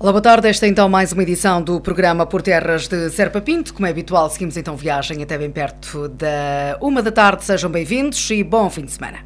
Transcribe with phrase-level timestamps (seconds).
[0.00, 0.46] Olá, boa tarde.
[0.46, 3.74] Esta é então mais uma edição do programa Por Terras de Serpa Pinto.
[3.74, 7.44] Como é habitual, seguimos então viagem até bem perto da uma da tarde.
[7.44, 9.24] Sejam bem-vindos e bom fim de semana.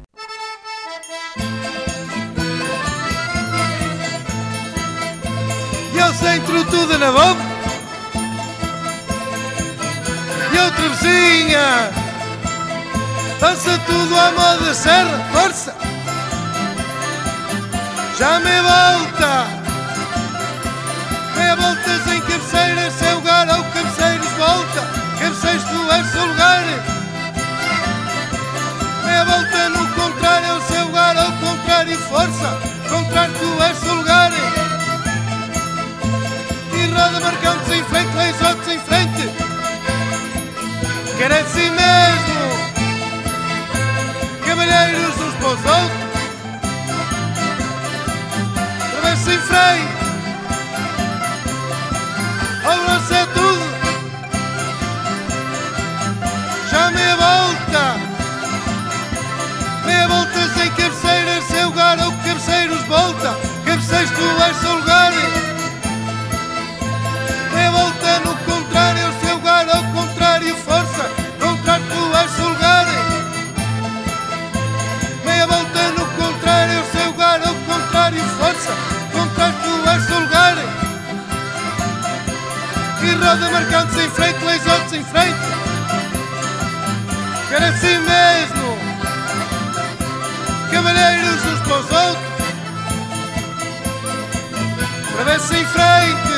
[5.93, 7.41] E ao centro tudo na boca
[10.53, 11.91] E outra vizinha
[13.39, 15.75] Dança tudo à moda serra Força
[18.17, 19.62] Já me volta
[21.35, 24.81] Meia voltas em cabeceiras, seu lugar ao cabeceiros volta,
[25.19, 26.63] cabeceiros tu és seu lugar.
[29.03, 33.95] Meia volta no contrário, é o seu lugar ao contrário, força, contrário tu és seu
[33.95, 34.31] lugar.
[36.73, 39.29] E roda marcantes em frente, leis outros em frente.
[41.17, 42.37] Quer é assim mesmo,
[44.45, 46.03] cavalheiros uns para os outros.
[48.91, 50.02] Travessa em frente.
[52.75, 53.63] É tudo
[56.71, 57.95] Já meia volta.
[59.85, 63.37] Meia volta sem cabeceiras Seu lugar ou cabeceiros volta.
[63.65, 65.11] Cabeceiros tu és seu lugar
[67.53, 68.35] Meia volta no
[83.63, 85.39] marcando-se em frente, leisotes em frente.
[87.49, 88.77] Quer assim mesmo,
[90.71, 92.33] cavalheiros uns para os outros,
[95.11, 96.33] para ver-se em frente.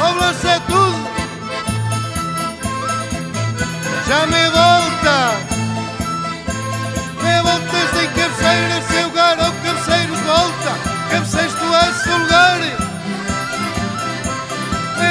[0.00, 1.08] Obra-se é tudo,
[4.06, 5.48] já me volta.
[7.22, 10.72] Me voltas em cabeceiras, seu ou cabeceiros volta.
[11.10, 12.87] Cabeceiros tu és seu lugar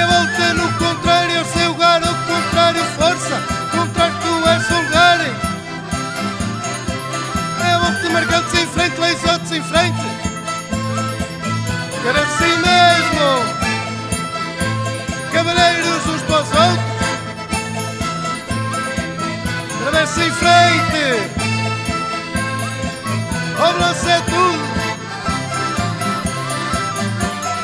[0.06, 5.20] volta no contrário, ao seu lugar, ao contrário, força, contrário tu és seu lugar.
[7.64, 10.08] É volta marcando-se em frente, leis outros em frente.
[12.04, 13.27] Quer assim mesmo,
[15.33, 16.98] cavalheiros uns para os outros.
[19.82, 21.05] Travessa em frente,
[23.60, 24.67] obra-se é tudo.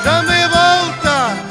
[0.03, 1.42] Já me volta.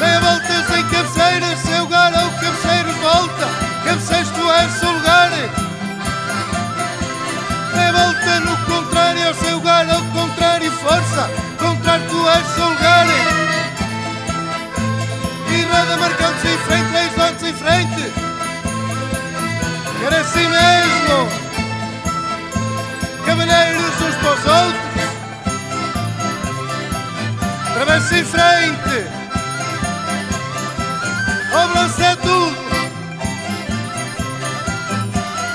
[0.00, 3.46] Meia volta sem cabeceiras, seu lugar ao cabeceiros volta,
[3.84, 5.30] cabeceiros tu és seu lugar.
[7.92, 11.28] Volta no contrário, ao seu lugar ao contrário, força,
[11.58, 13.06] contrário tu és seu lugar.
[15.50, 18.12] E roda marcando-se em frente, leis antes em frente.
[20.06, 21.28] Era assim mesmo,
[23.26, 24.80] cavalheiros uns para os outros.
[27.74, 29.19] Travessa em frente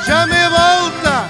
[0.05, 1.25] Já me volta,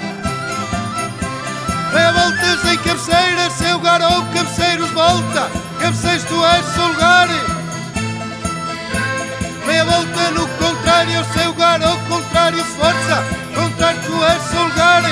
[1.94, 5.50] meia voltas em cabeceiras, seu ou cabeceiros volta,
[5.80, 7.28] cabeceiros tu és seu lugar.
[9.66, 11.54] Meia volta no contrário, seu
[11.88, 15.02] ao contrário, força, contrário tu és seu lugar.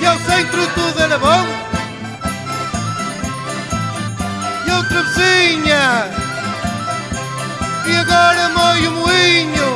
[0.00, 1.46] E ao centro tudo era bom.
[4.66, 6.10] E outra vizinha
[7.84, 9.75] e agora moe o moinho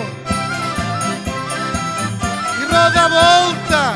[2.80, 3.94] e roda a volta.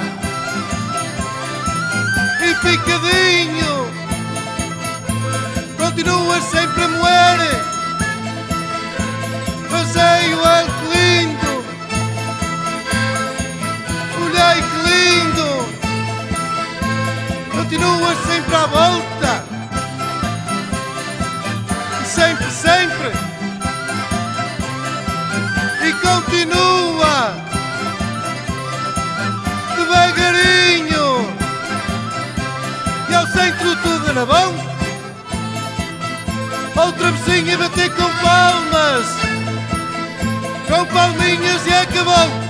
[2.43, 3.75] E picadinho.
[5.79, 7.65] Continua sempre a moer.
[9.71, 11.65] Fazei o ar que lindo.
[14.23, 15.49] Olhai que lindo.
[17.53, 19.45] Continua sempre à volta.
[22.03, 23.35] E sempre, sempre
[26.05, 27.44] continua
[34.27, 34.55] bom.
[36.77, 39.07] Outra vizinha bater com palmas,
[40.69, 42.44] com palminhas e acabou.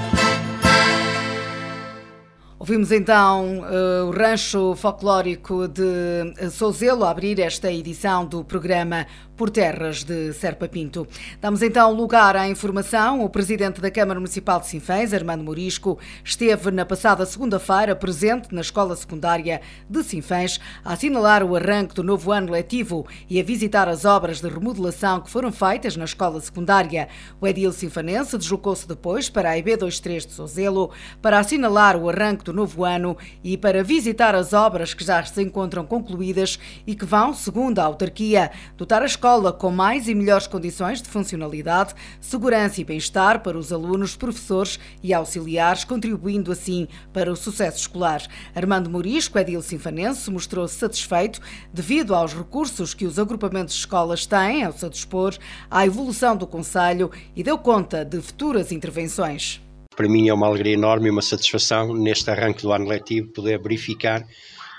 [2.65, 9.07] Ouvimos então uh, o rancho folclórico de Souzelo a abrir esta edição do programa
[9.37, 11.07] Por Terras de Serpa Pinto.
[11.43, 13.23] Damos então lugar à informação.
[13.23, 18.63] O presidente da Câmara Municipal de Sinfãs, Armando Morisco, esteve na passada segunda-feira presente na
[18.63, 23.91] Escola Secundária de Sinfãs a assinalar o arranque do novo ano letivo e a visitar
[23.91, 27.09] as obras de remodelação que foram feitas na Escola Secundária.
[27.43, 32.54] O edil sinfanense deslocou-se depois para a EB23 de Souzelo para assinalar o arranque do
[32.55, 37.35] novo ano e para visitar as obras que já se encontram concluídas e que vão,
[37.35, 42.85] segundo a autarquia, dotar a escola com mais e melhores condições de funcionalidade, segurança e
[42.85, 48.23] bem-estar para os alunos, professores e auxiliares, contribuindo assim para o sucesso escolar.
[48.55, 51.41] Armando Morisco, edil sinfanense, mostrou-se satisfeito
[51.73, 55.37] devido aos recursos que os agrupamentos de escolas têm ao seu dispor,
[55.71, 59.65] à evolução do Conselho e deu conta de futuras intervenções.
[59.97, 63.61] Para mim é uma alegria enorme e uma satisfação neste arranque do ano letivo poder
[63.61, 64.27] verificar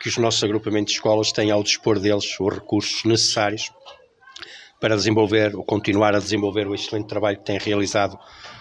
[0.02, 3.72] que os nossos agrupamentos de escolas têm ao dispor deles os recursos necessários
[4.80, 8.18] para desenvolver ou continuar a desenvolver o excelente trabalho que têm realizado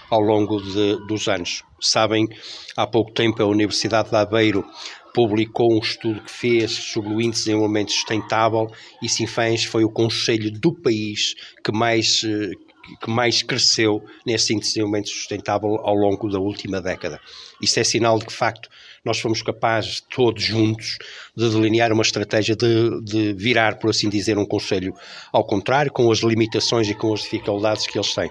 [0.08, 1.62] ao longo de, dos anos.
[1.80, 2.28] Sabem,
[2.76, 4.64] há pouco tempo a Universidade de Aveiro
[5.12, 8.66] publicou um estudo que fez sobre o Índice de Desenvolvimento Sustentável
[9.02, 12.50] e Sinfãs foi o conselho do país que mais, eh,
[13.00, 17.20] que mais cresceu nesse índice de desenvolvimento sustentável ao longo da última década.
[17.60, 18.68] Isso é sinal de que, de facto,
[19.04, 20.98] nós fomos capazes, todos juntos,
[21.36, 24.94] de delinear uma estratégia de, de virar, por assim dizer, um conselho
[25.32, 28.30] ao contrário, com as limitações e com as dificuldades que eles têm.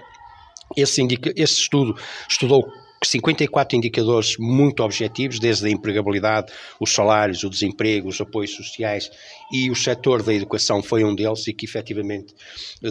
[0.76, 1.94] Esse, indica, esse estudo
[2.28, 2.64] estudou
[3.08, 9.10] 54 indicadores muito objetivos, desde a empregabilidade, os salários, o desemprego, os apoios sociais
[9.52, 12.34] e o setor da educação foi um deles e que efetivamente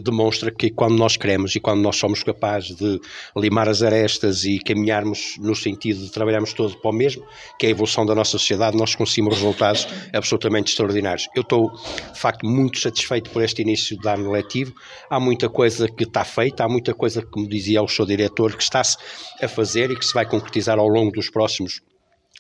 [0.04, 3.00] demonstra que quando nós queremos e quando nós somos capazes de
[3.36, 7.26] limar as arestas e caminharmos no sentido de trabalharmos todos para o mesmo,
[7.60, 11.28] que é a evolução da nossa sociedade, nós conseguimos resultados absolutamente extraordinários.
[11.36, 14.74] Eu estou, de facto, muito satisfeito por este início de ano letivo.
[15.10, 18.64] Há muita coisa que está feita, há muita coisa, como dizia o seu diretor, que
[18.64, 18.98] está-se
[19.42, 21.82] a fazer e que se vai concretizar ao longo dos próximos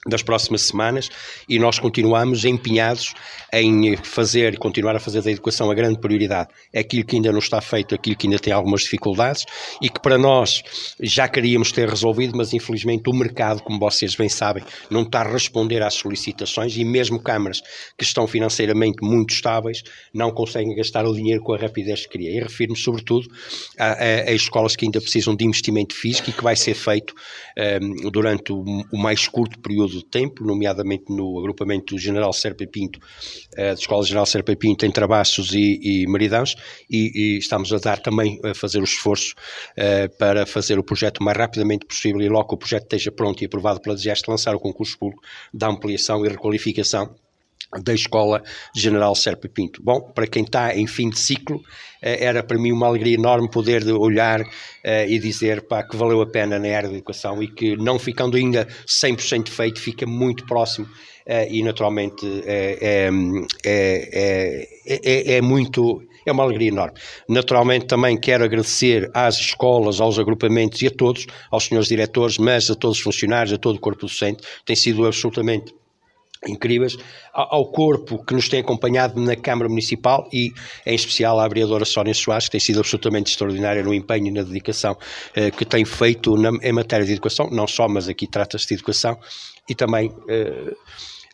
[0.07, 1.09] das próximas semanas
[1.47, 3.13] e nós continuamos empenhados
[3.51, 6.49] em fazer e continuar a fazer da educação a grande prioridade.
[6.71, 9.45] É aquilo que ainda não está feito, aquilo que ainda tem algumas dificuldades
[9.81, 10.61] e que para nós
[10.99, 15.31] já queríamos ter resolvido, mas infelizmente o mercado, como vocês bem sabem, não está a
[15.31, 17.61] responder às solicitações e mesmo câmaras
[17.97, 19.83] que estão financeiramente muito estáveis
[20.13, 22.31] não conseguem gastar o dinheiro com a rapidez que queria.
[22.31, 23.27] E refiro-me sobretudo
[23.77, 27.13] a, a, a, escolas que ainda precisam de investimento físico e que vai ser feito
[27.81, 32.99] um, durante o, o mais curto período de tempo, nomeadamente no agrupamento General Serpa Pinto,
[33.53, 36.55] uh, da Escola General Serpa Pinto, em Trabaços e, e Maridãos,
[36.89, 39.35] e, e, estamos a dar também, a fazer o esforço
[39.77, 43.11] uh, para fazer o projeto o mais rapidamente possível e logo que o projeto esteja
[43.11, 45.23] pronto e aprovado pela DGEST, lançar o concurso público
[45.53, 47.15] da ampliação e requalificação
[47.81, 48.43] da Escola
[48.75, 49.81] General Serpa Pinto.
[49.81, 51.61] Bom, para quem está em fim de ciclo,
[52.03, 54.47] eh, era para mim uma alegria enorme poder olhar uh,
[55.07, 58.35] e dizer pá, que valeu a pena na área da educação e que não ficando
[58.35, 63.09] ainda 100% feito, fica muito próximo uh, e naturalmente é,
[63.63, 66.97] é, é, é, muito é uma alegria enorme.
[67.27, 72.69] Naturalmente também quero agradecer às escolas, aos agrupamentos e a todos, aos senhores diretores, mas
[72.69, 75.73] a todos os funcionários, a todo o corpo docente, tem sido absolutamente
[76.47, 76.97] incríveis,
[77.33, 80.51] ao corpo que nos tem acompanhado na Câmara Municipal e,
[80.85, 84.43] em especial, à vereadora Sónia Soares, que tem sido absolutamente extraordinária no empenho e na
[84.43, 84.97] dedicação
[85.35, 88.75] eh, que tem feito na, em matéria de educação, não só, mas aqui trata-se de
[88.75, 89.17] educação,
[89.67, 90.73] e também eh,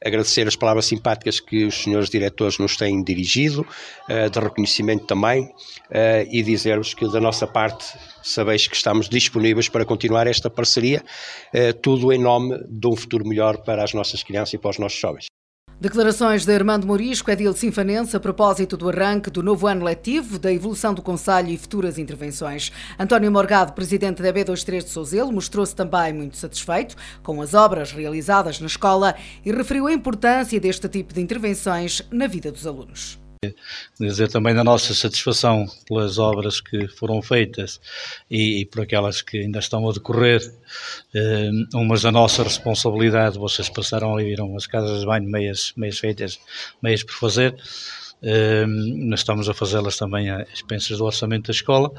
[0.04, 3.62] agradecer as palavras simpáticas que os senhores diretores nos têm dirigido,
[4.10, 7.86] uh, de reconhecimento também, uh, e dizer-vos que da nossa parte
[8.24, 11.04] sabeis que estamos disponíveis para continuar esta parceria,
[11.54, 14.80] uh, tudo em nome de um futuro melhor para as nossas crianças e para os
[14.80, 15.38] nossos jovens.
[15.81, 20.51] Declarações de Armando Morisco, Edil Sinfanense, a propósito do arranque do novo ano letivo, da
[20.51, 22.70] evolução do Conselho e futuras intervenções.
[23.00, 28.60] António Morgado, presidente da B23 de Souzelo, mostrou-se também muito satisfeito com as obras realizadas
[28.60, 29.15] na escola
[29.46, 33.19] e referiu a importância deste tipo de intervenções na vida dos alunos
[33.98, 37.79] dizer também da nossa satisfação pelas obras que foram feitas
[38.29, 40.41] e, e por aquelas que ainda estão a decorrer,
[41.15, 45.98] eh, umas da nossa responsabilidade, vocês passaram ali, viram as casas de banho meias, meias
[45.98, 46.38] feitas,
[46.84, 47.55] meias por fazer,
[48.22, 51.93] eh, nós estamos a fazê-las também às expensas do orçamento da escola.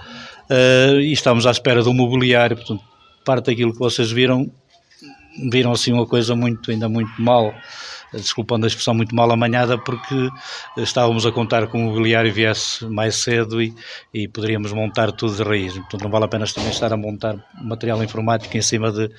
[0.50, 2.84] Eh, e estamos à espera do mobiliário, portanto,
[3.24, 4.50] parte daquilo que vocês viram,
[5.50, 7.54] viram assim uma coisa muito, ainda muito mal,
[8.12, 10.28] desculpando a expressão, muito mal amanhada, porque
[10.76, 13.74] estávamos a contar com o mobiliário viesse mais cedo e,
[14.12, 15.74] e poderíamos montar tudo de raiz.
[15.74, 19.10] Portanto, não vale a pena também estar a montar material informático em cima de,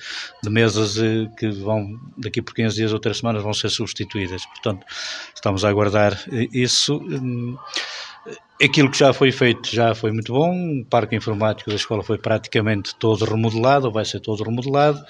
[0.42, 4.44] de mesas eh, que vão, daqui por 15 dias ou 3 semanas, vão ser substituídas.
[4.46, 4.84] Portanto,
[5.34, 6.18] estamos a aguardar
[6.52, 7.00] isso.
[8.62, 10.80] Aquilo que já foi feito já foi muito bom.
[10.80, 15.04] O parque informático da escola foi praticamente todo remodelado, vai ser todo remodelado.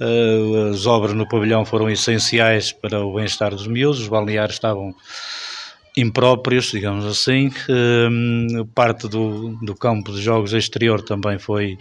[0.00, 4.00] Uh, as obras no pavilhão foram essenciais para o bem-estar dos miúdos.
[4.00, 4.94] Os balneários estavam
[5.96, 7.48] impróprios, digamos assim.
[7.68, 11.78] Uh, parte do, do campo de jogos exterior também foi,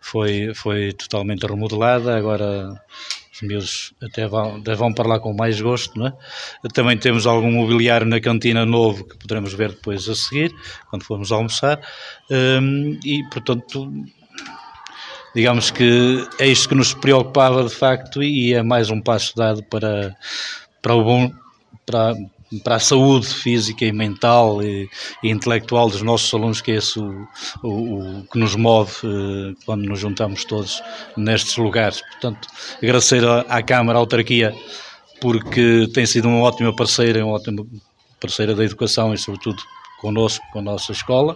[0.00, 2.16] foi, foi totalmente remodelada.
[2.16, 2.80] Agora
[3.34, 6.12] os meus até vão, até vão para lá com mais gosto, não é?
[6.72, 10.54] Também temos algum mobiliário na cantina novo que poderemos ver depois a seguir,
[10.88, 11.80] quando formos almoçar,
[12.30, 13.90] um, e portanto
[15.34, 19.64] digamos que é isto que nos preocupava de facto e é mais um passo dado
[19.64, 20.16] para,
[20.80, 21.32] para o bom
[21.84, 22.14] para,
[22.62, 24.88] para a saúde física e mental e,
[25.22, 27.26] e intelectual dos nossos alunos, que é esse o,
[27.62, 30.82] o, o que nos move eh, quando nos juntamos todos
[31.16, 32.00] nestes lugares.
[32.00, 32.48] Portanto,
[32.82, 34.54] agradecer à, à Câmara, à autarquia,
[35.20, 37.66] porque tem sido uma ótima parceira, uma ótima
[38.20, 39.62] parceira da educação e, sobretudo,
[40.04, 41.34] connosco, com a nossa escola,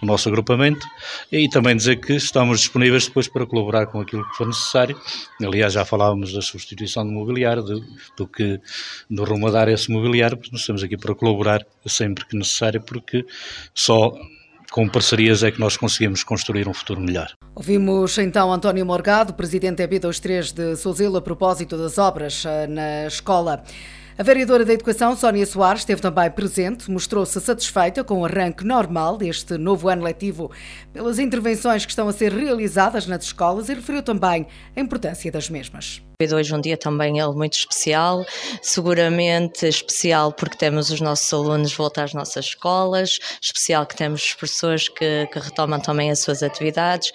[0.00, 0.84] com o nosso agrupamento
[1.30, 5.00] e também dizer que estamos disponíveis depois para colaborar com aquilo que for necessário.
[5.40, 7.84] Aliás, já falávamos da substituição do mobiliário, do,
[8.16, 8.60] do que
[9.08, 13.24] do dar esse mobiliário, porque nós estamos aqui para colaborar sempre que necessário, porque
[13.72, 14.12] só
[14.72, 17.32] com parcerias é que nós conseguimos construir um futuro melhor.
[17.54, 23.62] Ouvimos então António Morgado, presidente EB23 de Souzelo, a propósito das obras eh, na escola.
[24.18, 29.16] A vereadora da Educação, Sónia Soares, esteve também presente, mostrou-se satisfeita com o arranque normal
[29.16, 30.50] deste novo ano letivo
[30.92, 35.48] pelas intervenções que estão a ser realizadas nas escolas e referiu também a importância das
[35.48, 36.02] mesmas.
[36.20, 38.26] Hoje um dia também é muito especial,
[38.60, 44.34] seguramente especial porque temos os nossos alunos voltar às nossas escolas, especial que temos os
[44.34, 47.12] professores que, que retomam também as suas atividades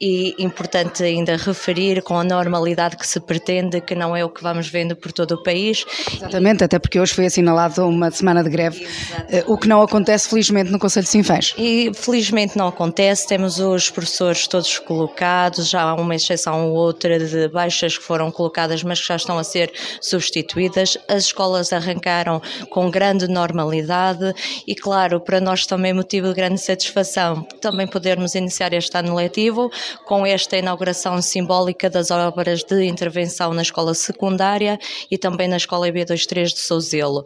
[0.00, 4.40] e importante ainda referir com a normalidade que se pretende, que não é o que
[4.40, 5.84] vamos vendo por todo o país.
[6.14, 9.34] Exatamente, até porque hoje foi assinalado uma semana de greve, Exato.
[9.34, 11.54] Eh, o que não acontece felizmente no Conselho de Sinfãs.
[11.58, 17.18] E felizmente não acontece, temos os professores todos colocados, já há uma exceção ou outra
[17.18, 20.98] de baixas que foram colocadas colocadas, mas que já estão a ser substituídas.
[21.08, 24.34] As escolas arrancaram com grande normalidade
[24.66, 29.14] e, claro, para nós também é motivo de grande satisfação também podermos iniciar este ano
[29.14, 29.70] letivo
[30.04, 34.78] com esta inauguração simbólica das obras de intervenção na escola secundária
[35.10, 37.24] e também na escola EB23 de Souzelo.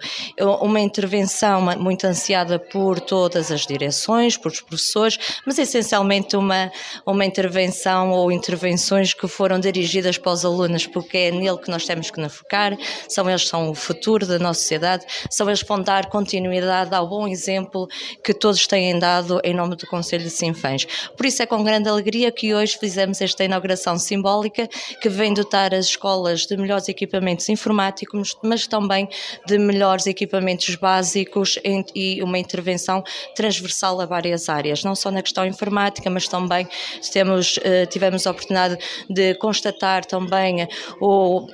[0.60, 6.70] Uma intervenção muito ansiada por todas as direções, por os professores, mas essencialmente uma,
[7.04, 12.10] uma intervenção ou intervenções que foram dirigidas para os alunos, é nele que nós temos
[12.10, 12.76] que nos focar,
[13.08, 16.94] são eles que são o futuro da nossa sociedade, são eles que vão dar continuidade
[16.94, 17.88] ao bom exemplo
[18.22, 20.86] que todos têm dado em nome do Conselho de Sinfãs.
[21.16, 24.68] Por isso é com grande alegria que hoje fizemos esta inauguração simbólica
[25.00, 29.08] que vem dotar as escolas de melhores equipamentos informáticos, mas também
[29.46, 31.58] de melhores equipamentos básicos
[31.94, 33.02] e uma intervenção
[33.34, 36.68] transversal a várias áreas, não só na questão informática, mas também
[37.12, 40.68] temos, eh, tivemos a oportunidade de constatar também
[41.00, 41.46] o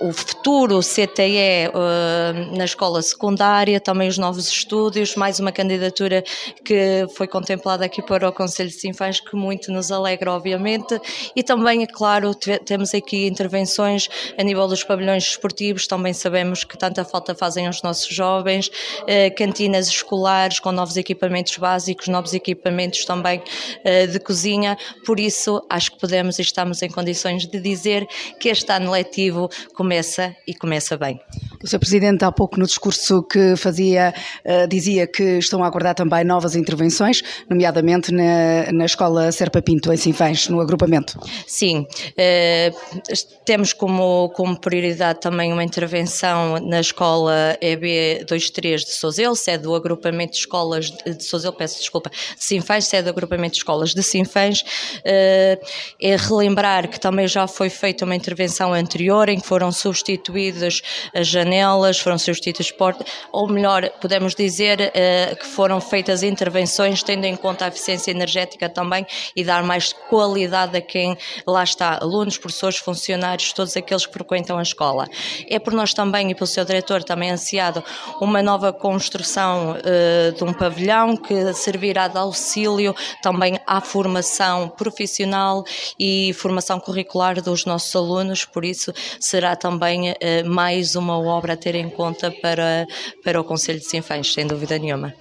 [0.00, 6.22] o futuro CTE uh, na escola secundária, também os novos estúdios, mais uma candidatura
[6.64, 11.00] que foi contemplada aqui para o Conselho de Sinfãs, que muito nos alegra, obviamente,
[11.34, 16.76] e também, é claro, temos aqui intervenções a nível dos pavilhões esportivos, também sabemos que
[16.76, 23.04] tanta falta fazem aos nossos jovens, uh, cantinas escolares com novos equipamentos básicos, novos equipamentos
[23.04, 28.06] também uh, de cozinha, por isso acho que podemos e estamos em condições de dizer
[28.38, 31.20] que este ano letivo começa e começa bem.
[31.62, 31.78] O Sr.
[31.78, 34.12] Presidente, há pouco no discurso que fazia,
[34.44, 39.92] uh, dizia que estão a aguardar também novas intervenções, nomeadamente na, na Escola Serpa Pinto,
[39.92, 41.18] em Sinfãs, no agrupamento.
[41.46, 49.62] Sim, uh, temos como, como prioridade também uma intervenção na Escola EB23 de Sozelo, sede
[49.64, 53.58] do agrupamento de escolas de, de Sozelo, peço desculpa, de Sinfãs, sede do agrupamento de
[53.58, 54.60] escolas de Sinfãs.
[54.60, 55.64] Uh,
[56.00, 60.82] é relembrar que também já foi feita uma intervenção anterior em foram substituídas
[61.14, 67.24] as janelas, foram substituídas portas, ou melhor, podemos dizer uh, que foram feitas intervenções tendo
[67.24, 72.38] em conta a eficiência energética também e dar mais qualidade a quem lá está, alunos,
[72.38, 75.06] professores, funcionários, todos aqueles que frequentam a escola.
[75.48, 77.82] É por nós também e pelo seu diretor também ansiado
[78.20, 85.64] uma nova construção uh, de um pavilhão que servirá de auxílio também à formação profissional
[85.98, 88.92] e formação curricular dos nossos alunos, por isso
[89.34, 90.14] será também uh,
[90.48, 92.86] mais uma obra a ter em conta para,
[93.24, 95.12] para o Conselho de Sinfãs, sem dúvida nenhuma.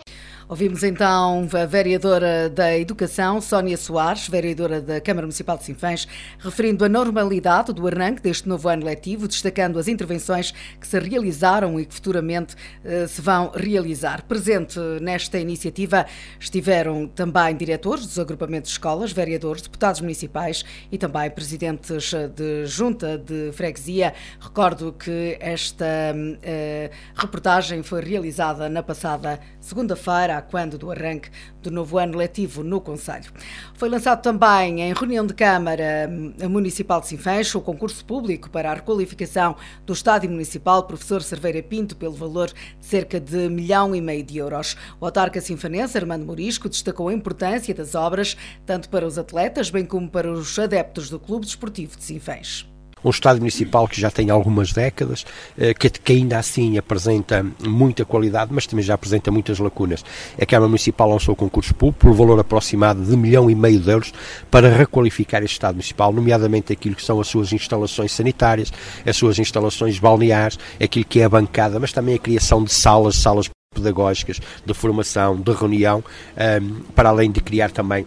[0.53, 6.07] Ouvimos então a vereadora da Educação, Sónia Soares, vereadora da Câmara Municipal de Sinfãs,
[6.38, 11.79] referindo a normalidade do arranque deste novo ano letivo, destacando as intervenções que se realizaram
[11.79, 12.55] e que futuramente
[12.86, 14.25] eh, se vão realizar.
[14.27, 16.05] Presente nesta iniciativa
[16.39, 23.17] estiveram também diretores dos agrupamentos de escolas, vereadores, deputados municipais e também presidentes de junta
[23.17, 24.13] de freguesia.
[24.39, 31.29] Recordo que esta eh, reportagem foi realizada na passada segunda-feira quando do arranque
[31.62, 33.31] do novo ano letivo no Conselho.
[33.75, 36.09] Foi lançado também em reunião de Câmara
[36.50, 41.95] Municipal de Sinfãs o concurso público para a requalificação do Estádio Municipal Professor Cerveira Pinto
[41.95, 44.75] pelo valor de cerca de milhão e meio de euros.
[45.00, 48.35] O autarca sinfanense Armando Morisco destacou a importância das obras
[48.65, 52.72] tanto para os atletas bem como para os adeptos do Clube Desportivo de Sinfãs
[53.03, 55.25] um estádio municipal que já tem algumas décadas,
[55.57, 60.03] eh, que, que, ainda assim apresenta muita qualidade, mas também já apresenta muitas lacunas.
[60.39, 63.89] A Câmara Municipal lançou o concurso público por valor aproximado de milhão e meio de
[63.89, 64.13] euros
[64.50, 68.72] para requalificar este estádio municipal, nomeadamente aquilo que são as suas instalações sanitárias,
[69.05, 73.15] as suas instalações balneares, aquilo que é a bancada, mas também a criação de salas,
[73.15, 76.03] salas pedagógicas, de formação, de reunião,
[76.38, 78.05] ehm, para além de criar também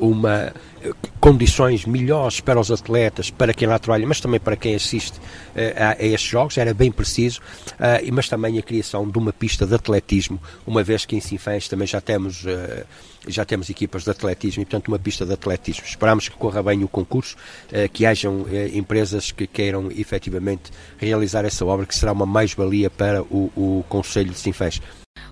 [0.00, 0.52] uma
[1.20, 5.20] condições melhores para os atletas, para quem lá trabalha, mas também para quem assiste uh,
[5.76, 7.40] a, a, estes jogos, era bem preciso,
[7.72, 11.68] uh, mas também a criação de uma pista de atletismo, uma vez que em Sinfãs
[11.68, 12.86] também já temos, uh,
[13.26, 15.84] já temos equipas de atletismo e, portanto, uma pista de atletismo.
[15.84, 17.36] Esperamos que corra bem o concurso,
[17.92, 23.52] que hajam empresas que queiram efetivamente realizar essa obra, que será uma mais-valia para o,
[23.54, 24.80] o Conselho de Sinfãs.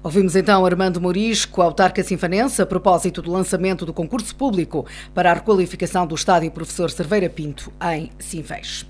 [0.03, 5.35] Ouvimos então Armando Morisco, autarca sinfanense, a propósito do lançamento do concurso público para a
[5.35, 8.87] requalificação do estádio Professor Cerveira Pinto, em Sinfãs.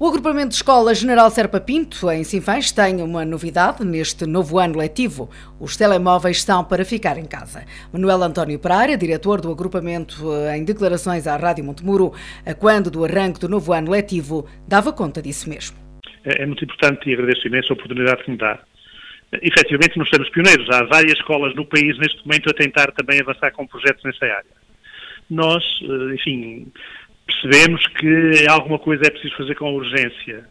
[0.00, 4.78] O agrupamento de escola General Serpa Pinto, em Sinfãs, tem uma novidade neste novo ano
[4.78, 5.28] letivo.
[5.58, 7.64] Os telemóveis estão para ficar em casa.
[7.92, 10.14] Manuel António Pereira, diretor do agrupamento,
[10.54, 12.12] em declarações à Rádio Montemuro,
[12.46, 15.76] a quando do arranque do novo ano letivo, dava conta disso mesmo.
[16.24, 18.60] É, é muito importante e agradeço imenso a oportunidade que me dá
[19.32, 20.68] efetivamente nós somos pioneiros.
[20.70, 24.58] Há várias escolas no país neste momento a tentar também avançar com projetos nessa área.
[25.30, 26.72] Nós, eh, enfim,
[27.26, 30.44] percebemos que alguma coisa é preciso fazer com urgência.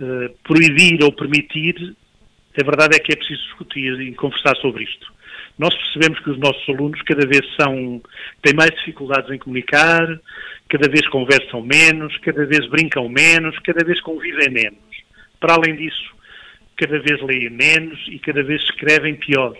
[0.00, 1.94] Eh, proibir ou permitir,
[2.58, 5.14] a verdade é que é preciso discutir e conversar sobre isto.
[5.58, 8.00] Nós percebemos que os nossos alunos cada vez são,
[8.42, 10.06] têm mais dificuldades em comunicar,
[10.68, 14.78] cada vez conversam menos, cada vez brincam menos, cada vez convivem menos.
[15.40, 16.15] Para além disso,
[16.76, 19.56] cada vez leem menos e cada vez escrevem pior.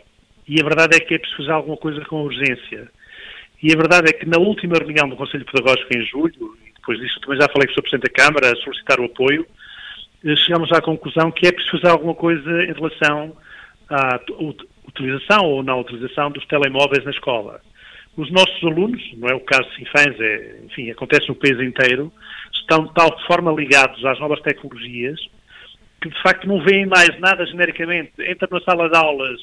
[0.46, 2.88] E a verdade é que é preciso fazer alguma coisa com urgência.
[3.62, 6.98] E a verdade é que na última reunião do Conselho Pedagógico em julho, e depois
[7.00, 7.82] disso também já falei com o Sr.
[7.82, 9.46] Presidente da Câmara a solicitar o apoio,
[10.24, 13.36] eh, chegamos à conclusão que é preciso fazer alguma coisa em relação
[13.88, 14.20] à
[14.86, 17.60] utilização ou não utilização dos telemóveis na escola.
[18.16, 22.12] Os nossos alunos, não é o caso de Sinfãs, é, enfim, acontece no país inteiro,
[22.52, 25.20] estão de tal forma ligados às novas tecnologias
[26.00, 29.40] que de facto não veem mais nada genericamente, entram na sala de aulas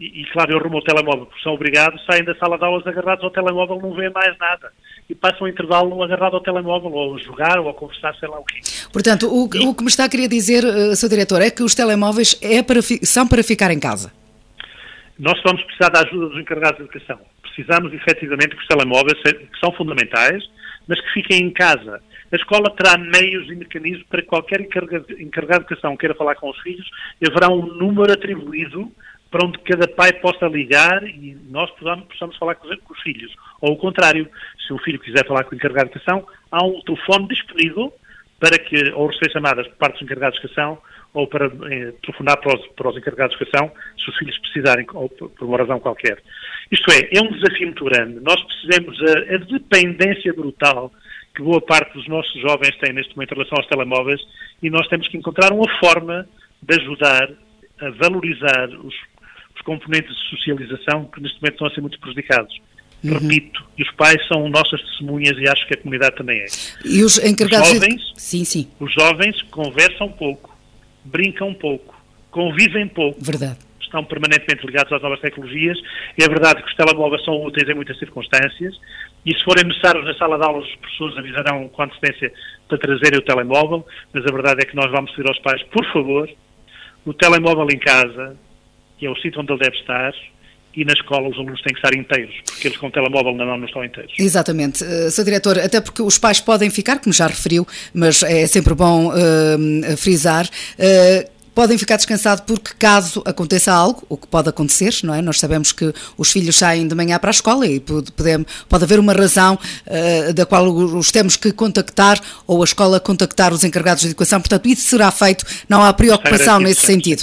[0.00, 2.86] e, e claro, eu rumo ao telemóvel porque são obrigados, saem da sala de aulas
[2.86, 4.72] agarrados ao telemóvel, não veem mais nada.
[5.08, 8.38] E passam o intervalo agarrado ao telemóvel, ou a jogar, ou a conversar, sei lá
[8.38, 8.60] o quê.
[8.90, 11.08] Portanto, o, o que me está a querer dizer, uh, Sr.
[11.10, 14.10] Diretor, é que os telemóveis é para, são para ficar em casa?
[15.18, 17.20] Nós vamos precisar da ajuda dos encarregados de educação.
[17.42, 20.42] Precisamos, efetivamente, que os telemóveis, que são fundamentais,
[20.88, 22.00] mas que fiquem em casa
[22.32, 26.58] a escola terá meios e mecanismos para qualquer encarregado de educação queira falar com os
[26.60, 26.88] filhos,
[27.26, 28.90] haverá um número atribuído
[29.30, 33.32] para onde cada pai possa ligar e nós possamos, falar com os, filhos.
[33.60, 34.28] Ou o contrário,
[34.66, 37.92] se o filho quiser falar com o encarregado de educação, há um telefone disponível
[38.40, 40.78] para que, ou receber chamadas por parte dos encarregados de educação,
[41.12, 44.86] ou para eh, telefonar para os, para os encarregados de educação, se os filhos precisarem,
[44.94, 46.18] ou por uma razão qualquer.
[46.70, 48.20] Isto é, é um desafio muito grande.
[48.20, 50.92] Nós percebemos a, a dependência brutal
[51.40, 54.20] que boa parte dos nossos jovens têm neste momento em relação aos telemóveis
[54.62, 56.28] e nós temos que encontrar uma forma
[56.62, 57.30] de ajudar
[57.80, 58.94] a valorizar os,
[59.56, 62.54] os componentes de socialização que neste momento estão a ser muito prejudicados.
[63.02, 63.14] Uhum.
[63.14, 66.46] Repito, e os pais são nossas testemunhas e acho que a comunidade também é.
[66.84, 67.70] E os encarregados...
[67.70, 68.20] Os jovens, de...
[68.20, 68.70] sim, sim.
[68.78, 70.54] Os jovens conversam pouco,
[71.02, 71.98] brincam pouco,
[72.30, 73.18] convivem pouco.
[73.24, 75.76] Verdade estão permanentemente ligados às novas tecnologias.
[76.16, 78.78] É verdade que os telemóveis são úteis em muitas circunstâncias,
[79.24, 82.32] e se forem necessários na sala de aulas, os professores avisarão com antecedência
[82.68, 85.84] para trazerem o telemóvel, mas a verdade é que nós vamos pedir aos pais, por
[85.92, 86.28] favor,
[87.04, 88.36] o telemóvel em casa,
[88.98, 90.12] que é o sítio onde ele deve estar,
[90.74, 93.44] e na escola os alunos têm que estar inteiros, porque eles com o telemóvel na
[93.44, 94.12] mão não estão inteiros.
[94.18, 94.84] Exatamente.
[94.84, 95.24] Uh, Sr.
[95.24, 99.96] Diretor, até porque os pais podem ficar, como já referiu, mas é sempre bom uh,
[99.96, 105.22] frisar, uh, podem ficar descansados porque caso aconteça algo, o que pode acontecer, não é?
[105.22, 108.12] Nós sabemos que os filhos saem de manhã para a escola e pode,
[108.68, 113.52] pode haver uma razão uh, da qual os temos que contactar ou a escola contactar
[113.52, 117.22] os encarregados de educação, portanto isso será feito, não há preocupação nesse sentido.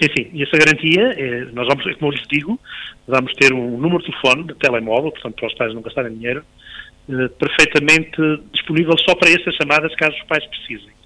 [0.00, 2.58] Sim, sim, e essa garantia, é, nós vamos, como eu lhes digo,
[3.06, 6.44] vamos ter um número de telefone, de telemóvel, portanto para os pais não gastarem dinheiro,
[7.08, 8.16] uh, perfeitamente
[8.52, 10.97] disponível só para essas chamadas caso os pais precisem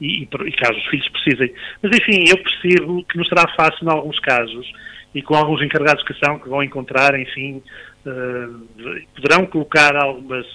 [0.00, 1.52] e, e, caso os filhos precisem.
[1.82, 4.70] Mas, enfim, eu percebo que não será fácil em alguns casos
[5.14, 7.62] e com alguns encarregados de educação que vão encontrar, enfim,
[8.04, 10.46] uh, poderão colocar algumas,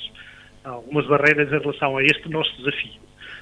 [0.63, 3.01] algumas barreiras em relação a este nosso desafio.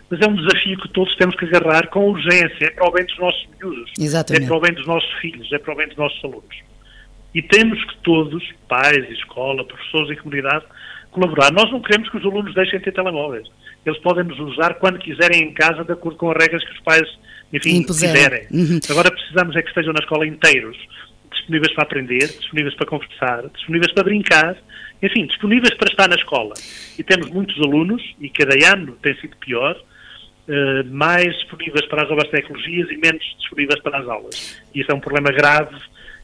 [0.10, 3.06] Mas é um desafio que todos temos que agarrar com urgência, é para o bem
[3.06, 4.46] dos nossos miúdos, Exatamente.
[4.46, 6.70] é para o bem dos nossos filhos, é para o bem dos nossos alunos.
[7.36, 10.66] E temos que todos, pais, escola, professores e comunidade,
[11.12, 11.52] colaborar.
[11.52, 13.48] Nós não queremos que os alunos deixem de ter telemóveis.
[13.86, 16.80] Eles podem nos usar quando quiserem em casa, de acordo com as regras que os
[16.82, 17.08] pais,
[17.54, 18.48] enfim, quiserem.
[18.52, 18.80] Uhum.
[18.90, 20.78] Agora precisamos é que estejam na escola inteiros,
[21.32, 24.58] disponíveis para aprender, disponíveis para conversar, disponíveis para brincar,
[25.02, 26.54] enfim, disponíveis para estar na escola.
[26.98, 32.10] E temos muitos alunos, e cada ano tem sido pior, uh, mais disponíveis para as
[32.10, 34.62] novas tecnologias e menos disponíveis para as aulas.
[34.76, 35.76] E isso é um problema grave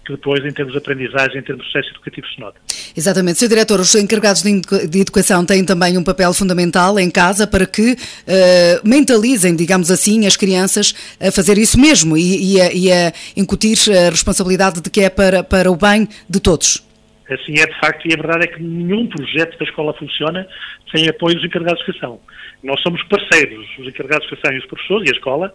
[0.05, 2.57] que depois, em termos de aprendizagem, em termos de processo educativo, se nota.
[2.95, 3.39] Exatamente.
[3.39, 3.49] Sr.
[3.49, 8.87] Diretor, os encarregados de educação têm também um papel fundamental em casa para que uh,
[8.87, 13.77] mentalizem, digamos assim, as crianças a fazer isso mesmo e, e, a, e a incutir
[13.89, 16.85] a responsabilidade de que é para, para o bem de todos.
[17.29, 20.47] Assim é de facto, e a verdade é que nenhum projeto da escola funciona
[20.95, 22.19] sem apoio dos encarregados de educação.
[22.63, 25.53] Nós somos parceiros, os encarregados de educação e os professores e a escola,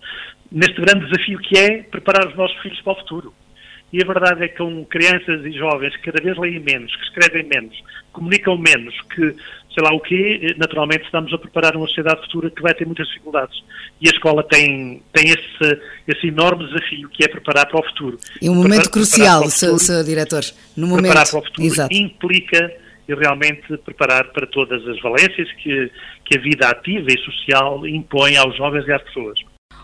[0.51, 3.35] neste grande desafio que é preparar os nossos filhos para o futuro.
[3.92, 7.03] E a verdade é que com crianças e jovens que cada vez leem menos, que
[7.03, 9.35] escrevem menos, comunicam menos, que
[9.74, 13.07] sei lá o quê, naturalmente estamos a preparar uma sociedade futura que vai ter muitas
[13.09, 13.62] dificuldades.
[14.00, 18.18] E a escola tem, tem esse, esse enorme desafio que é preparar para o futuro.
[18.40, 20.05] E um momento crucial, Sr.
[20.05, 20.44] Diretor.
[20.76, 21.94] No momento, preparar para o futuro exato.
[21.94, 22.72] implica
[23.09, 25.90] realmente preparar para todas as valências que,
[26.24, 29.40] que a vida ativa e social impõe aos jovens e às pessoas.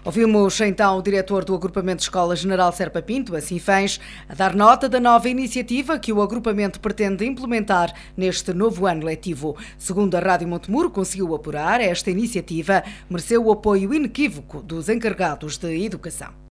[0.06, 4.88] Ouvimos então o diretor do Agrupamento Escola General Serpa Pinto, a Sinfãs, a dar nota
[4.88, 9.56] da nova iniciativa que o agrupamento pretende implementar neste novo ano letivo.
[9.76, 15.84] Segundo a Rádio Montemuro conseguiu apurar, esta iniciativa mereceu o apoio inequívoco dos encarregados de
[15.84, 16.45] educação.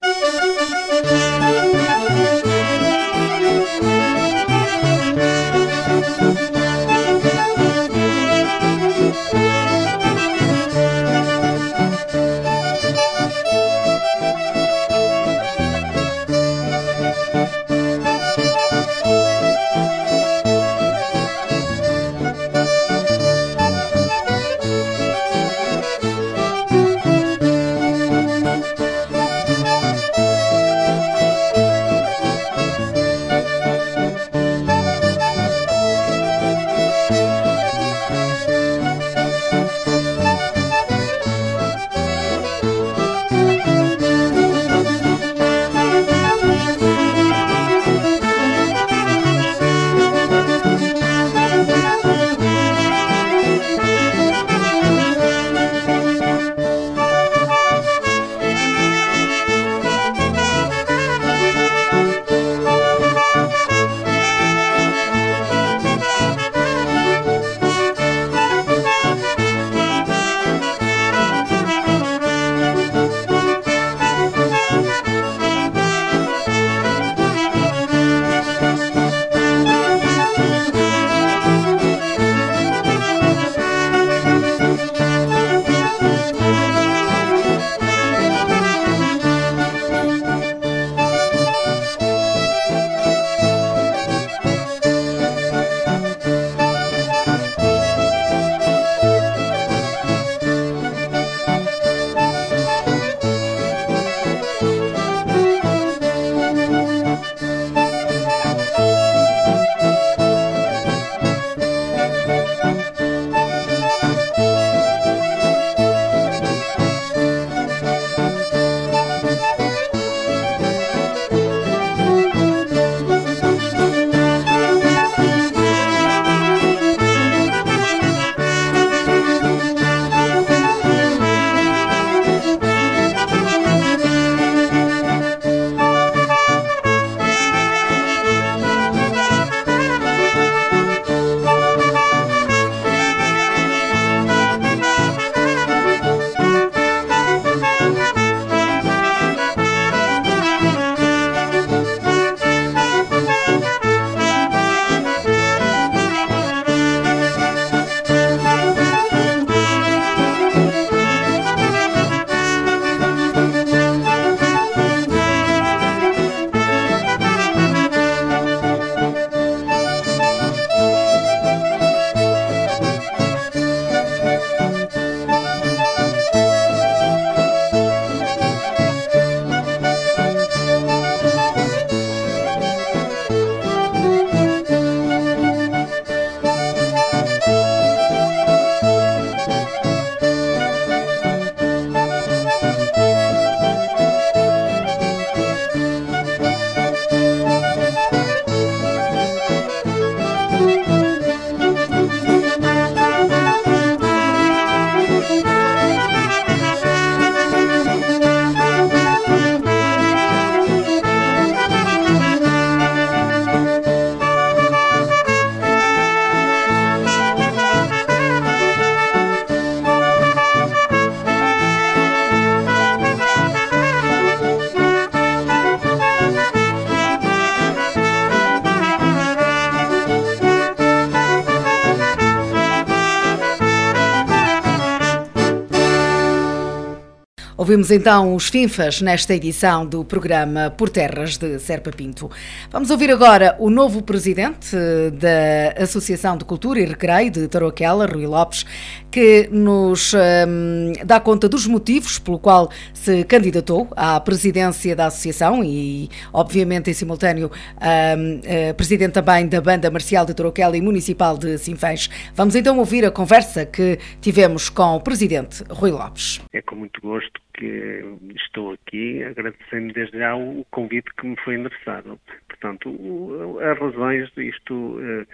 [237.73, 242.29] Ouvimos então os FINFAs nesta edição do programa Por Terras de Serpa Pinto.
[242.69, 244.77] Vamos ouvir agora o novo presidente
[245.13, 248.63] da Associação de Cultura e Recreio de Tarouquela, Rui Lopes,
[249.09, 255.63] que nos um, dá conta dos motivos pelo qual se candidatou à presidência da associação
[255.63, 261.39] e, obviamente, em simultâneo, um, uh, presidente também da Banda Marcial de Tarouquela e Municipal
[261.39, 262.07] de Sinfãs.
[262.35, 266.39] Vamos então ouvir a conversa que tivemos com o presidente Rui Lopes.
[266.53, 268.03] É com muito gosto que
[268.35, 272.19] estou aqui, agradecendo desde já o convite que me foi endereçado.
[272.47, 275.27] Portanto, as razões disto, uh,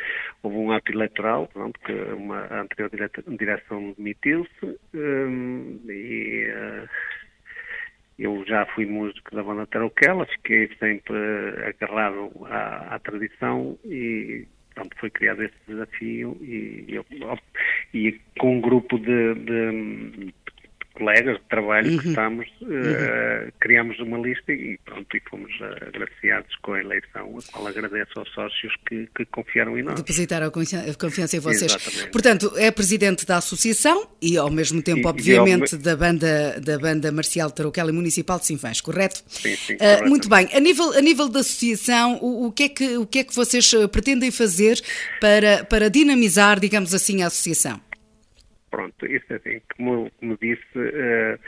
[0.43, 2.89] houve um ato eleitoral, pronto, que uma, a anterior
[3.27, 6.89] direção demitiu-se um, e uh,
[8.19, 11.17] eu já fui músico da banda Tarouquela, fiquei sempre
[11.65, 17.05] agarrado à, à tradição e pronto, foi criado esse desafio e, eu,
[17.93, 20.33] e com um grupo de, de
[20.99, 21.97] colegas de trabalho uhum.
[21.97, 23.51] que estamos, uh, uhum.
[23.59, 25.51] criamos uma lista e pronto, e fomos
[25.87, 29.95] agraciados com a eleição, a qual agradeço aos sócios que, que confiaram em nós.
[29.95, 31.73] Depositaram a confiança em vocês.
[31.73, 32.11] Exatamente.
[32.11, 35.81] Portanto, é presidente da associação e ao mesmo tempo, e, obviamente, e ao...
[35.81, 39.23] da banda da banda Marcial Tarouquela Municipal de Sinfãs, correto?
[39.27, 40.49] Sim, sim, uh, muito bem.
[40.53, 43.33] A nível, a nível da associação, o, o, que é que, o que é que
[43.33, 44.81] vocês pretendem fazer
[45.21, 47.79] para, para dinamizar, digamos assim, a associação?
[48.69, 51.39] Pronto, isso é assim, como, como disse, uh,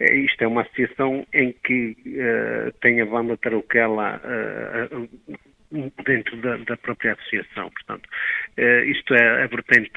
[0.00, 5.08] isto é uma associação em que uh, tem a banda Tarouquela uh,
[6.04, 7.70] dentro da, da, própria associação.
[7.70, 8.08] Portanto,
[8.86, 9.90] isto é a vertente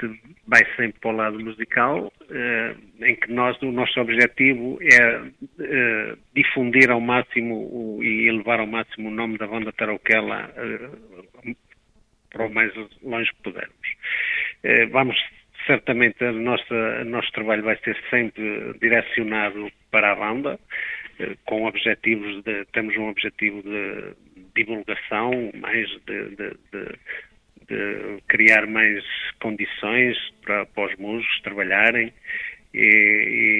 [0.46, 2.12] vai sempre para o lado musical,
[3.00, 5.22] em que nós, o nosso objetivo é
[6.34, 10.52] difundir ao máximo o, e elevar ao máximo o nome da banda Tarouquela
[12.30, 14.90] para o mais longe que pudermos.
[14.90, 15.16] vamos
[15.70, 20.58] certamente o nosso, trabalho vai ser sempre direcionado para a banda,
[21.20, 24.14] eh, com objetivos de, temos um objetivo de
[24.56, 29.04] divulgação, mais de, de, de, criar mais
[29.40, 32.12] condições para, para os músicos trabalharem
[32.74, 33.59] e,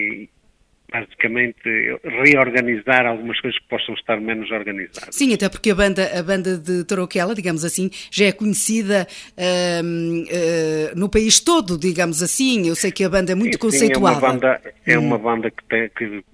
[0.90, 1.61] basicamente
[2.05, 5.14] reorganizar algumas coisas que possam estar menos organizadas.
[5.14, 9.85] Sim, até porque a banda, a banda de Tarouquela, digamos assim, já é conhecida uh,
[9.85, 12.68] uh, no país todo, digamos assim.
[12.68, 14.20] Eu sei que a banda é muito sim, conceituada.
[14.20, 15.18] Sim, é uma banda, é uma hum.
[15.18, 16.24] banda que, tem, que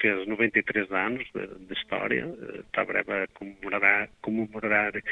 [0.00, 2.26] fez 93 anos de, de história,
[2.60, 3.26] está breve a
[4.22, 5.02] comemorar,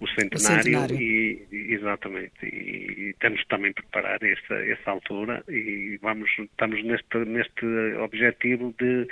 [0.00, 1.00] o centenário, o centenário.
[1.00, 7.18] E, e, exatamente, e, e temos também preparar essa, essa altura e vamos, estamos neste,
[7.18, 7.66] neste
[8.00, 9.06] objetivo de,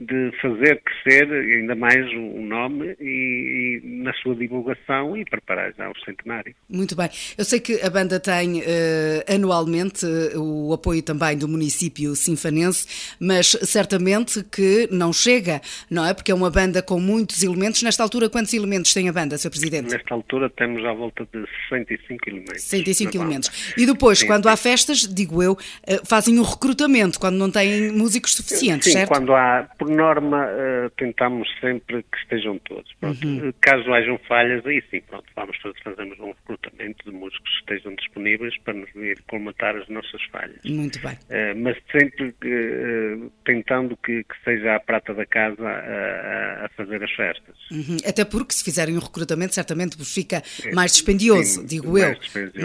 [0.00, 5.90] de fazer crescer ainda mais o nome e, e, na sua divulgação e preparar já
[5.90, 6.54] o centenário.
[6.68, 7.08] Muito bem.
[7.36, 10.06] Eu sei que a banda tem uh, anualmente
[10.36, 16.14] o apoio também do município sinfanense, mas certamente que não chega, não é?
[16.14, 17.82] Porque é uma banda com muitos elementos.
[17.82, 19.50] Nesta altura, quantos elementos tem a banda, Sr.
[19.50, 19.90] Presidente?
[19.90, 22.62] Nesta altura temos à volta de 105 elementos.
[22.62, 23.74] 105 elementos.
[23.76, 24.50] E depois, sim, quando sim.
[24.50, 29.08] há festas, digo eu, eh, fazem um recrutamento, quando não têm músicos suficientes, sim, certo?
[29.08, 32.90] quando há, por norma, eh, tentamos sempre que estejam todos.
[33.02, 33.52] Uhum.
[33.60, 38.56] Caso hajam falhas, aí sim, pronto, vamos fazemos um recrutamento de músicos que estejam disponíveis
[38.58, 40.58] para nos vir colmatar as nossas falhas.
[40.64, 41.14] Muito bem.
[41.14, 47.02] Uh, mas sempre uh, tentando que, que seja a prata da casa a, a fazer
[47.02, 47.56] as festas.
[47.70, 47.96] Uhum.
[48.06, 52.16] Até porque se fizerem um recrutamento certamente vos fica mais dispendioso, Sim, digo eu.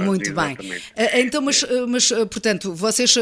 [0.04, 0.58] Muito bem.
[0.95, 3.15] Eh, então, mas, eh, mas, eh, portanto, vocês,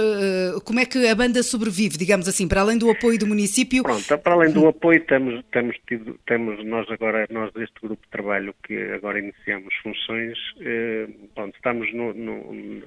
[0.64, 3.84] como é que a banda sobrevive, digamos assim, para além do apoio do município?
[3.84, 8.10] Pronto, para além do apoio temos, temos tido, temos nós agora, nós deste grupo de
[8.10, 10.38] trabalho que agora iniciamos funções,
[11.36, 12.84] pronto, estamos no, no,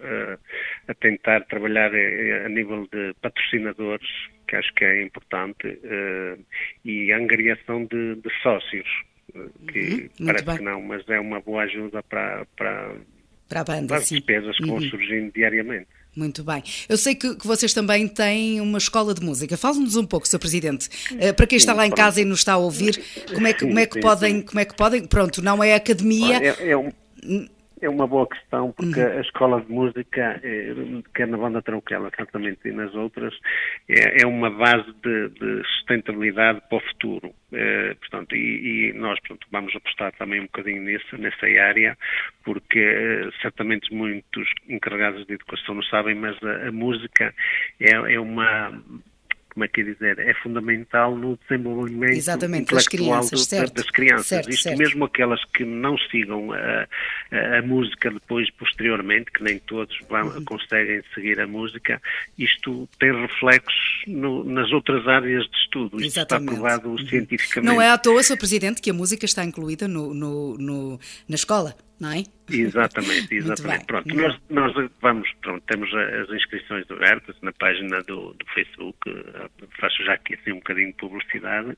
[0.88, 1.90] a tentar trabalhar
[2.44, 4.08] a nível de patrocinadores
[4.52, 6.38] que acho que é importante, uh,
[6.84, 8.86] e a angariação de, de sócios,
[9.34, 10.56] uh, que uhum, parece bem.
[10.58, 12.96] que não, mas é uma boa ajuda para, para,
[13.48, 14.90] para, a banda, para as despesas que vão uhum.
[14.90, 15.86] surgindo diariamente.
[16.14, 16.62] Muito bem.
[16.86, 19.56] Eu sei que, que, vocês também têm uma escola de música.
[19.56, 20.38] Fale-nos um pouco, Sr.
[20.38, 20.90] Presidente.
[21.12, 23.60] Uh, para quem está lá em casa e nos está a ouvir, como é que,
[23.60, 26.36] como é que podem, como é que podem, pronto, não é academia.
[26.36, 26.92] É, é um
[27.82, 29.18] é uma boa questão, porque uhum.
[29.18, 30.72] a escola de música, eh,
[31.14, 33.34] quer na banda Tronquela, certamente, e nas outras,
[33.88, 37.34] é, é uma base de, de, sustentabilidade para o futuro.
[37.52, 41.98] Eh, portanto, e, e, nós portanto, vamos apostar também um bocadinho nisso, nessa área,
[42.44, 47.34] porque eh, certamente muitos encarregados de educação não sabem, mas a, a música
[47.80, 48.72] é, é uma
[49.52, 54.26] como é que é dizer, é fundamental no desenvolvimento Exatamente, das crianças, certo, das crianças.
[54.26, 54.78] certo, Isto certo.
[54.78, 56.88] mesmo aquelas que não sigam a,
[57.30, 60.44] a, a, música depois, posteriormente, que nem todos vão, uhum.
[60.44, 62.00] conseguem seguir a música,
[62.38, 65.96] isto tem reflexos no, nas outras áreas de estudo.
[65.96, 66.52] Isto Exatamente.
[66.52, 67.06] está provado uhum.
[67.06, 67.74] cientificamente.
[67.74, 68.38] Não é à toa, Sr.
[68.38, 72.24] Presidente, que a música está incluída no, no, no na escola não é?
[72.50, 73.86] Exatamente, exatamente.
[73.86, 79.48] Pronto, nós, nós vamos, pronto, temos as inscrições abertas na página do, do Facebook, eh,
[79.80, 81.76] faço já aqui assim um bocadinho de publicidade,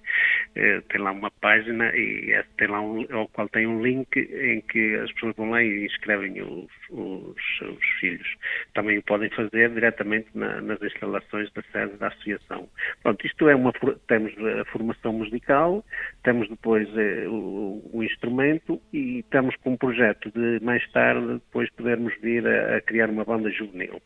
[0.56, 4.60] eh, tem lá uma página e tem lá um, ao qual tem um link em
[4.62, 8.36] que as pessoas vão lá e inscrevem os, os seus filhos.
[8.74, 12.68] Também o podem fazer diretamente na, nas instalações da sede da associação.
[13.02, 13.72] Pronto, isto é uma,
[14.08, 15.84] temos a formação musical,
[16.22, 21.70] temos depois eh, o, o instrumento e estamos com um projeto de mais tarde depois
[21.70, 24.00] podermos vir a, a criar uma banda juvenil.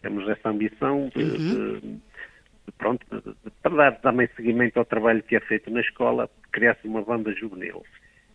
[0.00, 1.80] Temos essa ambição de, uhum.
[1.80, 6.28] de, de pronto, de, para dar também seguimento ao trabalho que é feito na escola,
[6.50, 7.84] criar-se uma banda juvenil.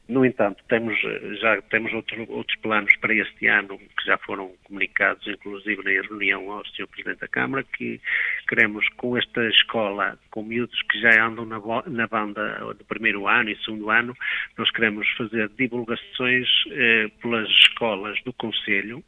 [0.08, 0.98] No entanto, temos,
[1.42, 6.50] já temos outro, outros planos para este ano que já foram comunicados, inclusive na reunião
[6.50, 6.88] ao Sr.
[6.88, 8.00] Presidente da Câmara, que
[8.48, 13.50] queremos com esta escola, com miúdos que já andam na, na banda do primeiro ano
[13.50, 14.16] e segundo ano,
[14.58, 19.04] nós queremos fazer divulgações eh, pelas escolas do Conselho,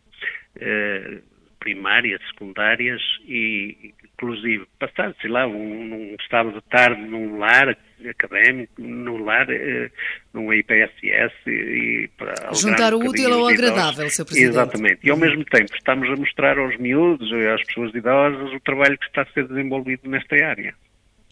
[0.60, 1.22] eh,
[1.60, 7.78] primárias, secundárias e, inclusive, passar, sei lá, um, num estado de tarde num lar
[8.10, 9.92] académico, num lar, eh,
[10.34, 14.26] num IPSS e para Juntar o útil ao agradável, Sr.
[14.26, 14.52] Presidente.
[14.52, 15.00] Exatamente.
[15.04, 18.98] E ao mesmo tempo estamos a mostrar aos miúdos e às pessoas idosas o trabalho
[18.98, 20.74] que está a ser desenvolvido nesta área.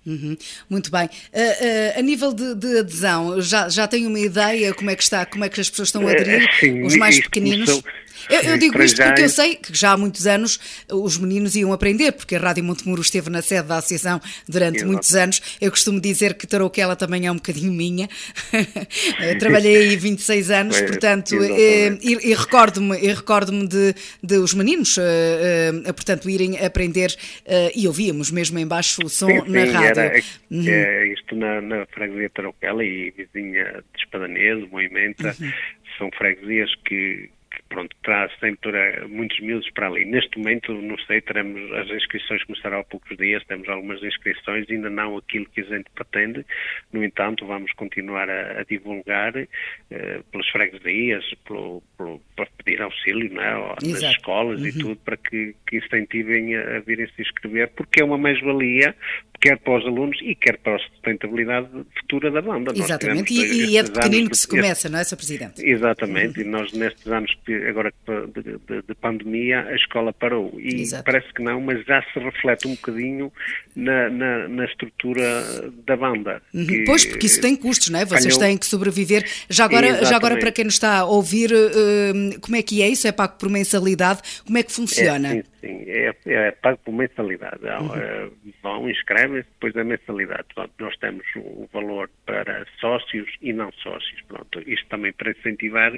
[0.06, 0.38] Uhum.
[0.70, 1.06] Muito bem.
[1.06, 5.04] Uh, uh, a nível de, de, adesão, já, já tem uma ideia como é que
[5.04, 6.50] está, como é que as pessoas estão a aderir?
[6.60, 7.70] Sim, os mais pequeninos?
[7.70, 8.07] Começou...
[8.30, 10.60] Eu, eu, digo isto porque eu sei que já há muitos anos
[10.92, 14.92] os meninos iam aprender, porque a Rádio Montemuro esteve na sede da associação durante Exato.
[14.92, 15.58] muitos anos.
[15.60, 18.08] Eu costumo dizer que Tarouquela também é um bocadinho minha.
[19.40, 25.02] Trabalhei aí 26 anos, é, portanto, e, e recordo-me recordo de, de os meninos, uh,
[25.02, 27.10] uh, portanto, irem aprender
[27.46, 30.02] uh, e ouvíamos mesmo embaixo o som sim, na sim, rádio.
[30.02, 30.68] Era, uhum.
[30.68, 35.52] é, isto na, na freguesia Tarouquela e vizinha de Espadanese, Moimenta, uhum.
[35.98, 37.30] são freguesias que
[37.68, 40.06] pronto, traz sempre muitos miúdos para ali.
[40.06, 44.90] Neste momento, não sei, teremos, as inscrições começaram há poucos dias, temos algumas inscrições, ainda
[44.90, 46.46] não aquilo que a gente pretende,
[46.92, 53.34] no entanto, vamos continuar a, a divulgar eh, pelas freguesias, pelo, pelo, para pedir auxílio
[53.34, 53.76] não é?
[53.84, 54.68] nas escolas uhum.
[54.68, 58.96] e tudo, para que, que incentivem a, a virem se inscrever, porque é uma mais-valia,
[59.40, 61.68] quer para os alunos e quer para a sustentabilidade
[62.00, 62.72] futura da banda.
[62.76, 65.16] Exatamente, e, e, é de pequenino que se começa, não é, Sr.
[65.16, 65.66] Presidente?
[65.66, 66.46] Exatamente, uhum.
[66.46, 67.38] e nós nestes anos,
[67.70, 70.54] agora de, de, de, pandemia, a escola parou.
[70.60, 71.04] E Exato.
[71.04, 73.32] parece que não, mas já se reflete um bocadinho
[73.76, 76.42] na, na, na estrutura da banda.
[76.54, 76.84] Uhum.
[76.86, 78.06] Pois, porque isso tem custos, não é?
[78.06, 78.40] Vocês calhou...
[78.40, 79.26] têm que sobreviver.
[79.50, 82.90] Já agora, já agora, para quem nos está a ouvir, uh, como é que é
[82.90, 83.08] isso?
[83.08, 84.22] É pago por mensalidade?
[84.46, 85.30] Como é que funciona?
[85.30, 87.64] É, sim, sim, é, é pago por mensalidade.
[87.64, 88.28] Uhum.
[88.28, 90.46] Uh, vão, inscrevem-se, depois a mensalidade.
[90.56, 94.22] Pronto, nós temos o valor para sócios e não sócios.
[94.28, 95.92] Pronto, isto também para incentivar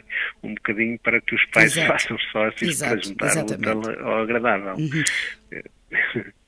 [0.44, 1.88] um bocadinho para que os pais Exato.
[1.94, 2.96] façam sócios Exato.
[2.96, 4.02] para juntar Exatamente.
[4.02, 4.76] o agradável.
[4.76, 6.32] Uhum.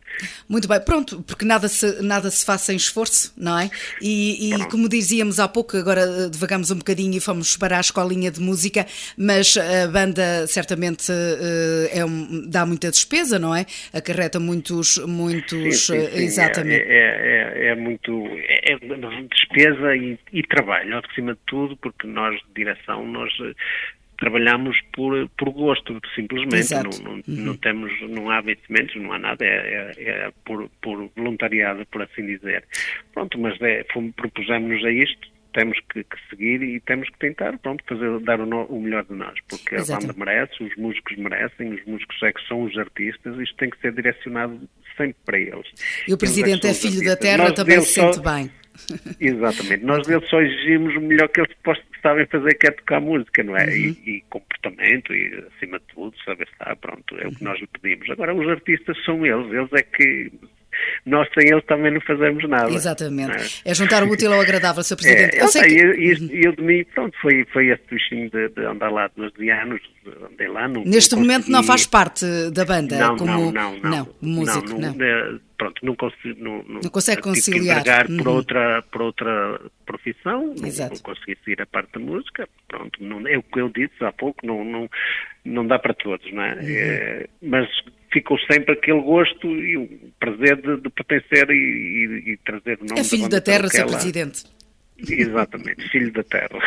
[0.47, 3.69] Muito bem, pronto, porque nada se, nada se faz sem esforço, não é?
[4.01, 7.79] E, e como dizíamos há pouco, agora eh, devagamos um bocadinho e fomos para a
[7.79, 8.85] escolinha de música,
[9.17, 13.65] mas a banda certamente eh, é um, dá muita despesa, não é?
[13.93, 14.97] Acarreta muitos.
[14.99, 16.23] muitos sim, sim, sim.
[16.23, 16.83] Exatamente.
[16.83, 18.27] É, é, é, é muito.
[18.27, 18.77] É, é
[19.31, 23.31] despesa e, e trabalho, acima de tudo, porque nós, de direção, nós
[24.21, 26.71] trabalhamos por, por gosto, simplesmente.
[26.75, 27.23] Não, não, uhum.
[27.27, 32.03] não, temos, não há vencimentos, não há nada, é, é, é por, por, voluntariado, por
[32.03, 32.63] assim dizer.
[33.13, 33.83] Pronto, mas é,
[34.15, 38.45] propusemos-nos a isto, temos que, que, seguir e temos que tentar, pronto, fazer, dar o,
[38.45, 40.05] no, o melhor de nós, porque Exato.
[40.05, 43.71] a banda merece, os músicos merecem, os músicos é que são os artistas, isto tem
[43.71, 44.61] que ser direcionado
[44.95, 45.67] sempre para eles.
[46.07, 48.51] E o Presidente é filho da terra, nós também se sente bem.
[49.19, 51.55] Exatamente, nós deles só exigimos o melhor que eles
[52.01, 53.65] sabem fazer, que é tocar música, não é?
[53.65, 53.71] Uhum.
[53.71, 57.67] E, e, comportamento, e acima de tudo, saber estar, pronto, é o que nós lhe
[57.67, 58.09] pedimos.
[58.09, 60.31] Agora, os artistas são eles, eles é que
[61.05, 62.71] nós sem eles também não fazemos nada.
[62.71, 63.61] Exatamente.
[63.65, 63.71] É?
[63.71, 63.73] é?
[63.73, 64.95] juntar o útil ao agradável, Sr.
[64.95, 65.37] Presidente.
[65.37, 65.79] É, eu, sei que...
[65.79, 69.81] eu, eu, de mim, pronto, foi, foi esse bichinho de, de andar lá 12 anos,
[70.31, 70.67] andei lá.
[70.67, 72.97] Não, Neste não momento não faz parte da banda?
[72.97, 73.31] Não, como...
[73.31, 73.91] não, não, não.
[73.91, 74.93] Não, músico, não.
[74.93, 75.05] não.
[75.05, 77.83] É, pronto, não, consigo, não, não, não consegue conciliar.
[78.09, 78.17] Uhum.
[78.17, 80.95] por, outra, por outra profissão, Exato.
[80.95, 84.11] não, consegui seguir a parte da música, pronto, não, é o que eu disse há
[84.11, 84.89] pouco, não, não,
[85.45, 86.53] não dá para todos, não é?
[86.53, 86.61] Uhum.
[86.63, 87.69] é mas
[88.11, 89.89] ficou sempre aquele gosto e o
[90.19, 93.67] prazer de, de pertencer e, e, e, trazer o nome É filho da, da terra,
[93.69, 93.85] Sr.
[93.85, 94.43] Presidente.
[95.07, 96.59] Exatamente, filho da terra.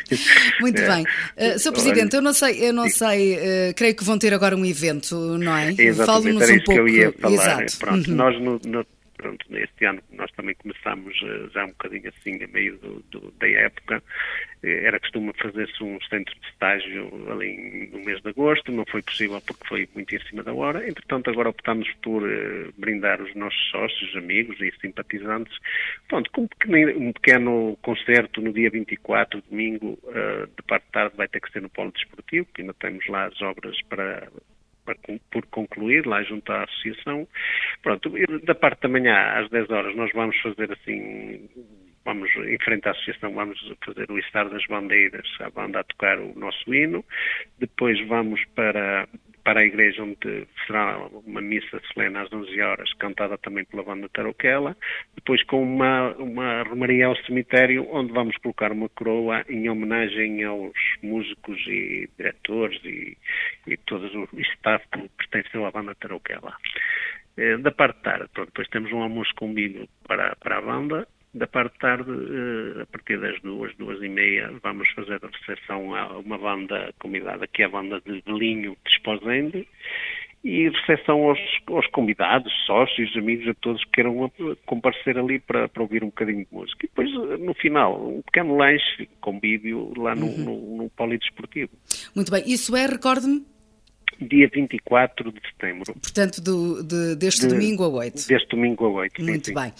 [0.60, 0.88] Muito é.
[0.88, 1.04] bem.
[1.36, 1.72] Uh, Sr.
[1.72, 5.14] Presidente, eu não sei, eu não sei, uh, creio que vão ter agora um evento,
[5.38, 5.74] não é?
[5.78, 6.34] Era um
[6.64, 6.64] pouco...
[6.64, 7.34] que eu ia falar.
[7.34, 7.78] Exato.
[7.78, 8.16] Pronto, uhum.
[8.16, 8.86] nós no, no,
[9.16, 13.30] pronto, neste ano nós também começámos uh, já um bocadinho assim, a meio do, do,
[13.32, 14.02] da época,
[14.62, 19.40] era costume fazer-se um centro de estágio ali no mês de agosto, não foi possível
[19.40, 23.70] porque foi muito em cima da hora, entretanto agora optamos por uh, brindar os nossos
[23.70, 25.56] sócios, amigos e simpatizantes,
[26.08, 29.98] pronto, com um pequeno, um pequeno concerto no dia 24, domingo,
[30.56, 33.26] de parte de tarde vai ter que ser no Polo Desportivo, que ainda temos lá
[33.26, 34.28] as obras para
[35.30, 37.26] por concluir, lá junto à associação.
[37.82, 38.10] Pronto,
[38.44, 41.48] da parte da manhã, às 10 horas, nós vamos fazer assim
[42.06, 46.18] vamos, em frente à associação, vamos fazer o estar das bandeiras, a banda a tocar
[46.18, 47.04] o nosso hino,
[47.58, 49.08] depois vamos para,
[49.46, 54.08] para a igreja onde será uma missa solene às 11 horas, cantada também pela banda
[54.08, 54.76] Tarouquela,
[55.14, 60.74] depois com uma, uma romaria ao cemitério, onde vamos colocar uma coroa em homenagem aos
[61.00, 63.16] músicos e diretores e,
[63.68, 66.52] e todo o staff que pertenceu à banda Tarouquela.
[67.36, 71.06] Eh, da parte de tarde, pronto, depois temos um almoço combinado para, para a banda
[71.36, 75.28] da parte de tarde, eh, a partir das duas, duas e meia, vamos fazer a
[75.28, 79.68] recepção a uma banda convidada, que é a banda de Belinho de Esposende,
[80.42, 84.30] e recepção aos, aos, convidados, sócios, amigos, a todos que queiram
[84.64, 86.86] comparecer ali para, para, ouvir um bocadinho de música.
[86.86, 90.44] E depois, no final, um pequeno lanche com vídeo lá no, uhum.
[90.44, 91.72] no, no Polidesportivo.
[92.14, 92.44] Muito bem.
[92.46, 93.44] Isso é, recorde-me?
[94.20, 95.92] Dia 24 de setembro.
[95.92, 98.28] Portanto, do, de, deste de, domingo a 8.
[98.28, 99.22] Deste domingo a 8.
[99.22, 99.72] Muito sim, bem.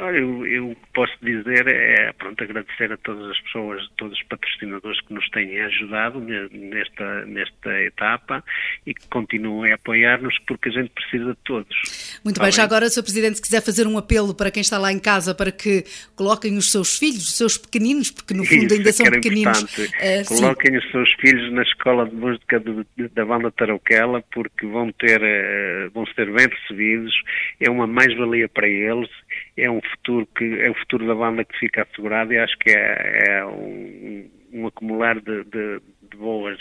[0.00, 4.98] Olha, eu, eu posso dizer é pronto, agradecer a todas as pessoas, todos os patrocinadores
[5.02, 8.42] que nos têm ajudado nesta, nesta etapa
[8.86, 12.20] e que continuem a apoiar-nos porque a gente precisa de todos.
[12.24, 13.02] Muito bem, já agora, Sr.
[13.02, 15.84] Presidente, se quiser fazer um apelo para quem está lá em casa para que
[16.16, 19.62] coloquem os seus filhos, os seus pequeninos, porque no fundo Isso, ainda são pequeninos.
[19.62, 20.78] Uh, coloquem sim.
[20.78, 25.90] os seus filhos na escola de música do, da banda Tarouquela porque vão ter, uh,
[25.92, 27.12] vão ser bem recebidos,
[27.60, 29.10] é uma mais-valia para eles
[29.56, 32.70] é um futuro que é o futuro da banda que fica assegurado e acho que
[32.70, 35.80] é, é um, um, acumular de, de,
[36.10, 36.58] de, boas,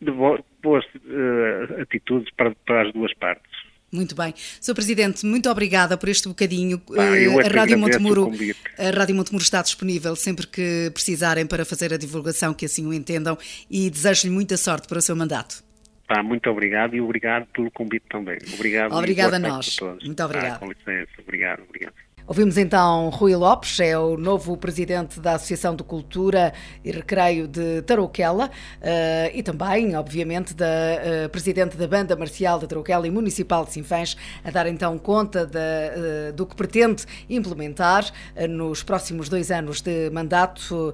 [0.00, 3.68] de boas uh, atitudes para, para as duas partes.
[3.90, 4.34] Muito bem.
[4.36, 4.74] Sr.
[4.74, 6.80] Presidente, muito obrigada por este bocadinho.
[6.96, 8.30] Ah, a Rádio Montemuro,
[8.78, 12.92] a Rádio Montemuro está disponível sempre que precisarem para fazer a divulgação que assim o
[12.92, 13.38] entendam
[13.70, 15.64] e desejo-lhe muita sorte para o seu mandato.
[16.06, 18.38] Pá, muito obrigado e obrigado pelo convite também.
[18.54, 18.94] Obrigado.
[18.94, 19.76] Obrigada a nós.
[20.02, 20.56] Muito obrigado.
[20.56, 21.12] Ah, com licença.
[21.20, 21.94] Obrigado, obrigado.
[22.28, 26.52] Ouvimos então Rui Lopes, é o novo presidente da Associação de Cultura
[26.84, 32.66] e Recreio de Tarouquela uh, e também, obviamente, da uh, presidente da Banda Marcial de
[32.66, 34.14] Tarouquela e Municipal de Sinfãs,
[34.44, 38.04] a dar então conta de, uh, do que pretende implementar
[38.46, 40.92] nos próximos dois anos de mandato.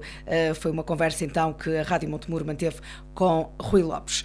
[0.55, 2.77] foi uma conversa então que a Rádio Montemuro manteve
[3.13, 4.23] com Rui Lopes.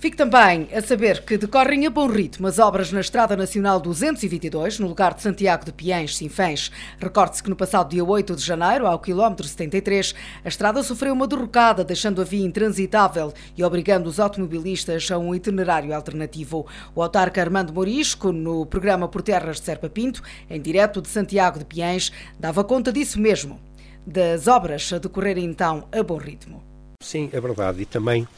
[0.00, 4.78] Fique também a saber que decorrem a bom ritmo as obras na Estrada Nacional 222,
[4.78, 6.70] no lugar de Santiago de Piens, Sinfãs.
[7.00, 11.26] Recorde-se que no passado dia 8 de janeiro, ao quilómetro 73, a estrada sofreu uma
[11.26, 16.64] derrocada, deixando a via intransitável e obrigando os automobilistas a um itinerário alternativo.
[16.94, 21.58] O autarca Armando Morisco, no programa Por Terras de Serpa Pinto, em direto de Santiago
[21.58, 23.60] de Piens, dava conta disso mesmo,
[24.06, 26.62] das obras a decorrerem então a bom ritmo.
[27.02, 27.82] Sim, é verdade.
[27.82, 28.28] E também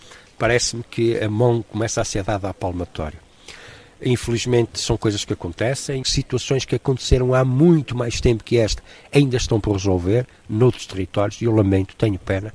[0.41, 3.20] parece-me que a mão começa a ser dada à palmatória.
[4.03, 8.82] Infelizmente são coisas que acontecem, situações que aconteceram há muito mais tempo que esta
[9.12, 12.55] ainda estão por resolver noutros territórios e eu lamento, tenho pena.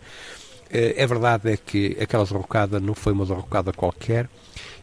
[0.72, 4.28] Eh, é verdade é que aquela derrocada não foi uma derrocada qualquer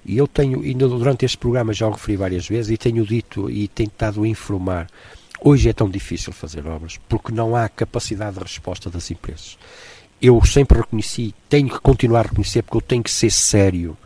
[0.06, 3.50] e eu tenho, ainda durante este programa já o referi várias vezes e tenho dito
[3.50, 4.86] e tentado informar
[5.44, 9.58] Hoje é tão difícil fazer obras porque não há capacidade de resposta das empresas
[10.22, 13.96] eu sempre reconheci, tenho que continuar a reconhecer, porque eu tenho que ser sério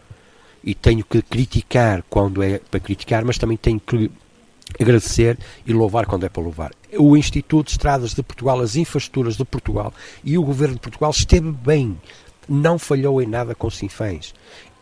[0.64, 4.10] e tenho que criticar quando é para criticar, mas também tenho que
[4.80, 6.72] agradecer e louvar quando é para louvar.
[6.98, 9.92] O Instituto de Estradas de Portugal, as infraestruturas de Portugal
[10.24, 12.00] e o Governo de Portugal esteve bem,
[12.48, 14.34] não falhou em nada com Sinfãs.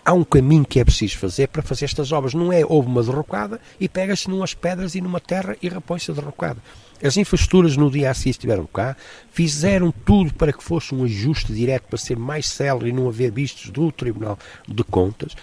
[0.05, 2.35] Há um caminho que é preciso fazer para fazer estas obras.
[2.35, 6.15] Não é houve uma derrocada e pega-se numas pedras e numa terra e repõe-se a
[6.15, 6.59] derrocada.
[7.05, 8.97] As infraestruturas no dia a seguir estiveram cá,
[9.31, 13.31] fizeram tudo para que fosse um ajuste direto para ser mais célere e não haver
[13.31, 15.37] vistos do Tribunal de Contas.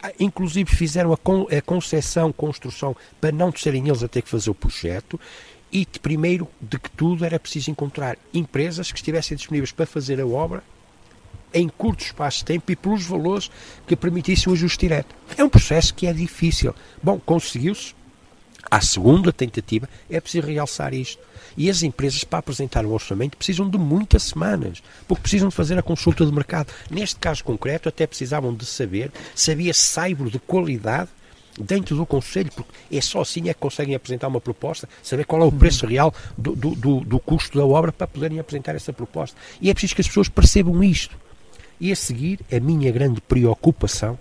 [0.00, 4.28] Ah, inclusive fizeram a, con a concessão, construção, para não serem eles a ter que
[4.28, 5.18] fazer o projeto.
[5.72, 10.26] E primeiro de que tudo era preciso encontrar empresas que estivessem disponíveis para fazer a
[10.26, 10.62] obra
[11.52, 13.50] em curto espaço de tempo e pelos valores
[13.88, 15.16] que permitissem o ajuste direto.
[15.36, 16.72] É um processo que é difícil.
[17.02, 17.97] Bom, conseguiu-se.
[18.70, 21.22] À segunda tentativa, é preciso realçar isto.
[21.56, 25.78] E as empresas, para apresentar um orçamento, precisam de muitas semanas, porque precisam de fazer
[25.78, 26.72] a consulta de mercado.
[26.90, 31.08] Neste caso concreto, até precisavam de saber se havia saibro de qualidade
[31.58, 35.42] dentro do Conselho, porque é só assim é que conseguem apresentar uma proposta, saber qual
[35.42, 38.92] é o preço real do, do, do, do custo da obra para poderem apresentar essa
[38.92, 39.36] proposta.
[39.60, 41.16] E é preciso que as pessoas percebam isto.
[41.80, 44.18] E a seguir, a minha grande preocupação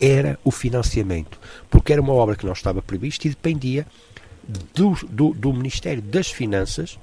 [0.00, 1.38] era o financiamento,
[1.68, 3.86] porque era uma obra que não estava prevista e dependia
[4.74, 6.98] do, do, do Ministério das Finanças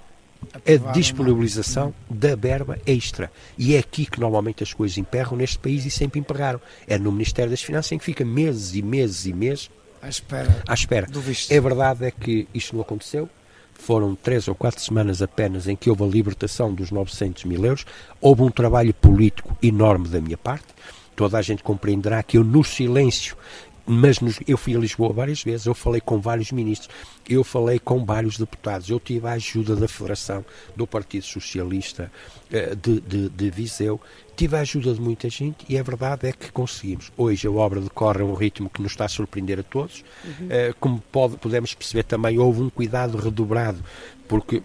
[0.65, 3.31] a disponibilização da verba extra.
[3.57, 6.61] E é aqui que normalmente as coisas emperram neste país e sempre emperraram.
[6.87, 9.69] É no Ministério das Finanças em que fica meses e meses e meses
[10.01, 10.63] à espera.
[10.67, 11.07] À espera.
[11.51, 13.29] É verdade é que isto não aconteceu.
[13.73, 17.85] Foram três ou quatro semanas apenas em que houve a libertação dos 900 mil euros.
[18.19, 20.67] Houve um trabalho político enorme da minha parte.
[21.17, 23.35] Toda a gente compreenderá que eu, no silêncio,
[23.87, 26.95] mas nos, eu fui a Lisboa várias vezes, eu falei com vários ministros,
[27.27, 30.45] eu falei com vários deputados, eu tive a ajuda da Federação
[30.75, 32.11] do Partido Socialista
[32.51, 33.99] eh, de, de, de Viseu,
[34.35, 37.11] tive a ajuda de muita gente e a verdade é que conseguimos.
[37.17, 40.05] Hoje a obra decorre a um ritmo que nos está a surpreender a todos.
[40.23, 40.49] Uhum.
[40.79, 43.83] Como pode, podemos perceber também, houve um cuidado redobrado,
[44.27, 44.61] porque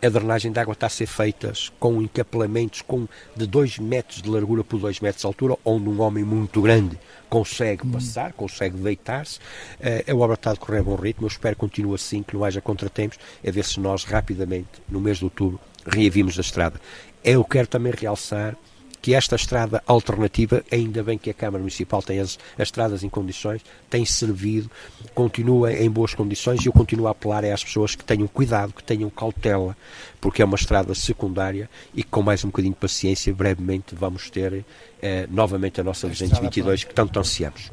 [0.00, 4.28] a drenagem de água está a ser feita com encapelamentos com de 2 metros de
[4.28, 7.90] largura por 2 metros de altura, onde um homem muito grande consegue hum.
[7.90, 9.38] passar, consegue deitar-se.
[9.80, 12.34] Uh, a obra está a decorrer a bom ritmo, eu espero que continue assim, que
[12.34, 16.80] não haja contratempos, a ver se nós rapidamente, no mês de outubro, reavimos a estrada.
[17.24, 18.56] Eu quero também realçar
[19.00, 23.08] que esta estrada alternativa, ainda bem que a Câmara Municipal tem as, as estradas em
[23.08, 24.70] condições, tem servido,
[25.14, 28.82] continua em boas condições e eu continuo a apelar às pessoas que tenham cuidado, que
[28.82, 29.76] tenham cautela,
[30.20, 34.64] porque é uma estrada secundária e com mais um bocadinho de paciência, brevemente vamos ter
[35.00, 37.70] eh, novamente a nossa a 222 que tanto ansiamos.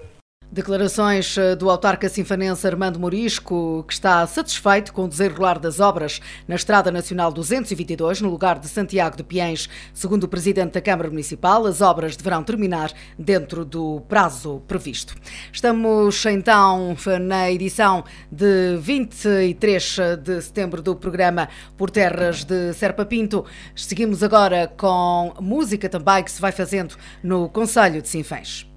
[0.51, 6.21] Declarações eh, do autarca sinfanense Armando Morisco, que está satisfeito com o desenrolar das obras
[6.47, 9.67] na Estrada Nacional 222, no lugar de Santiago de Piens.
[9.93, 15.15] Segundo o presidente da Câmara Municipal, as obras deverão terminar dentro do prazo previsto.
[15.51, 23.45] Estamos então na edição de 23 de setembro do programa Por Terras de Serpa Pinto.
[23.75, 28.74] Seguimos agora com música também que se vai fazendo no Conselho de Sinfãs.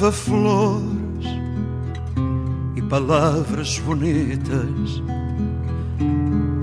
[0.00, 1.26] Leva flores
[2.74, 5.02] e palavras bonitas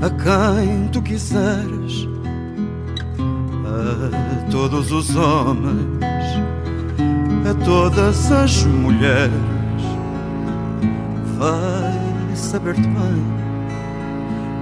[0.02, 2.08] a quem tu quiseres,
[3.68, 6.26] a todos os homens,
[7.48, 9.32] a todas as mulheres.
[11.38, 13.24] Vai saber-te bem,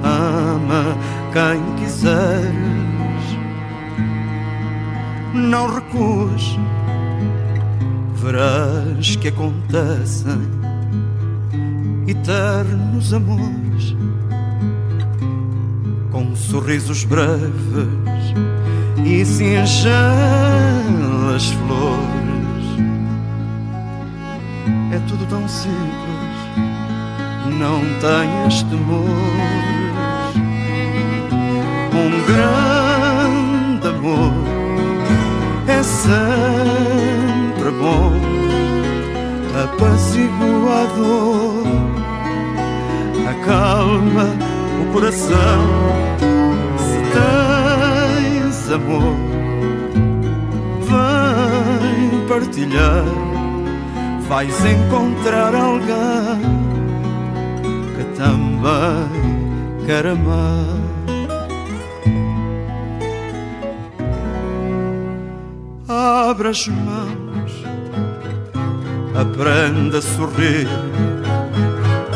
[0.04, 0.98] ama
[1.32, 2.54] quem quiseres,
[5.34, 6.60] não recues,
[8.26, 10.50] verás que acontecem
[12.08, 13.96] eternos amores
[16.12, 18.34] com sorrisos breves
[19.06, 19.92] e singelas
[21.52, 22.66] flores.
[24.92, 25.76] É tudo tão simples,
[27.60, 29.06] não tenhas temores.
[31.94, 34.34] Um grande amor
[35.68, 36.95] é bom,
[39.66, 41.64] apaziguador,
[43.30, 44.28] acalma
[44.82, 46.06] o coração
[47.16, 49.16] tens amor,
[50.90, 53.06] vem partilhar.
[54.28, 56.42] Vais encontrar alguém
[57.96, 60.66] que também quer amar.
[65.88, 67.64] Abra as mãos,
[69.20, 70.68] aprenda a sorrir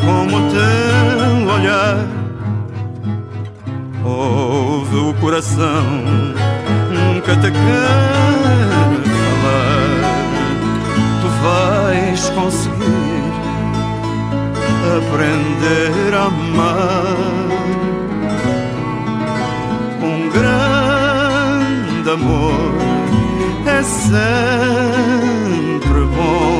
[0.00, 2.06] como teu olhar
[4.04, 5.84] ouve o coração
[6.90, 8.20] nunca te quer
[9.40, 9.90] falar.
[11.20, 13.32] Tu vais conseguir
[14.98, 17.16] aprender a amar.
[20.02, 22.74] Um grande amor
[23.66, 26.59] é sempre bom,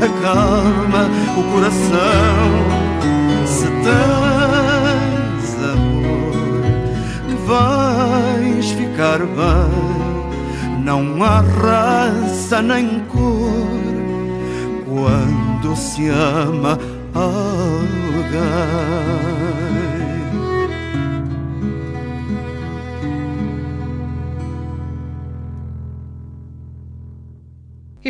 [0.00, 2.80] acalma o coração
[3.46, 6.34] se tens amor,
[7.46, 9.90] vais ficar bem.
[10.84, 13.80] Não há raça nem cor
[14.86, 16.78] quando se ama
[17.14, 18.40] alguém.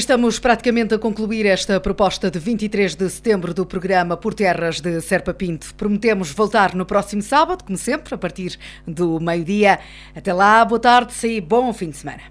[0.01, 4.99] Estamos praticamente a concluir esta proposta de 23 de setembro do programa Por Terras de
[5.03, 5.75] Serpa Pinto.
[5.75, 9.79] Prometemos voltar no próximo sábado, como sempre, a partir do meio-dia.
[10.17, 12.23] Até lá, boa tarde e bom fim de semana.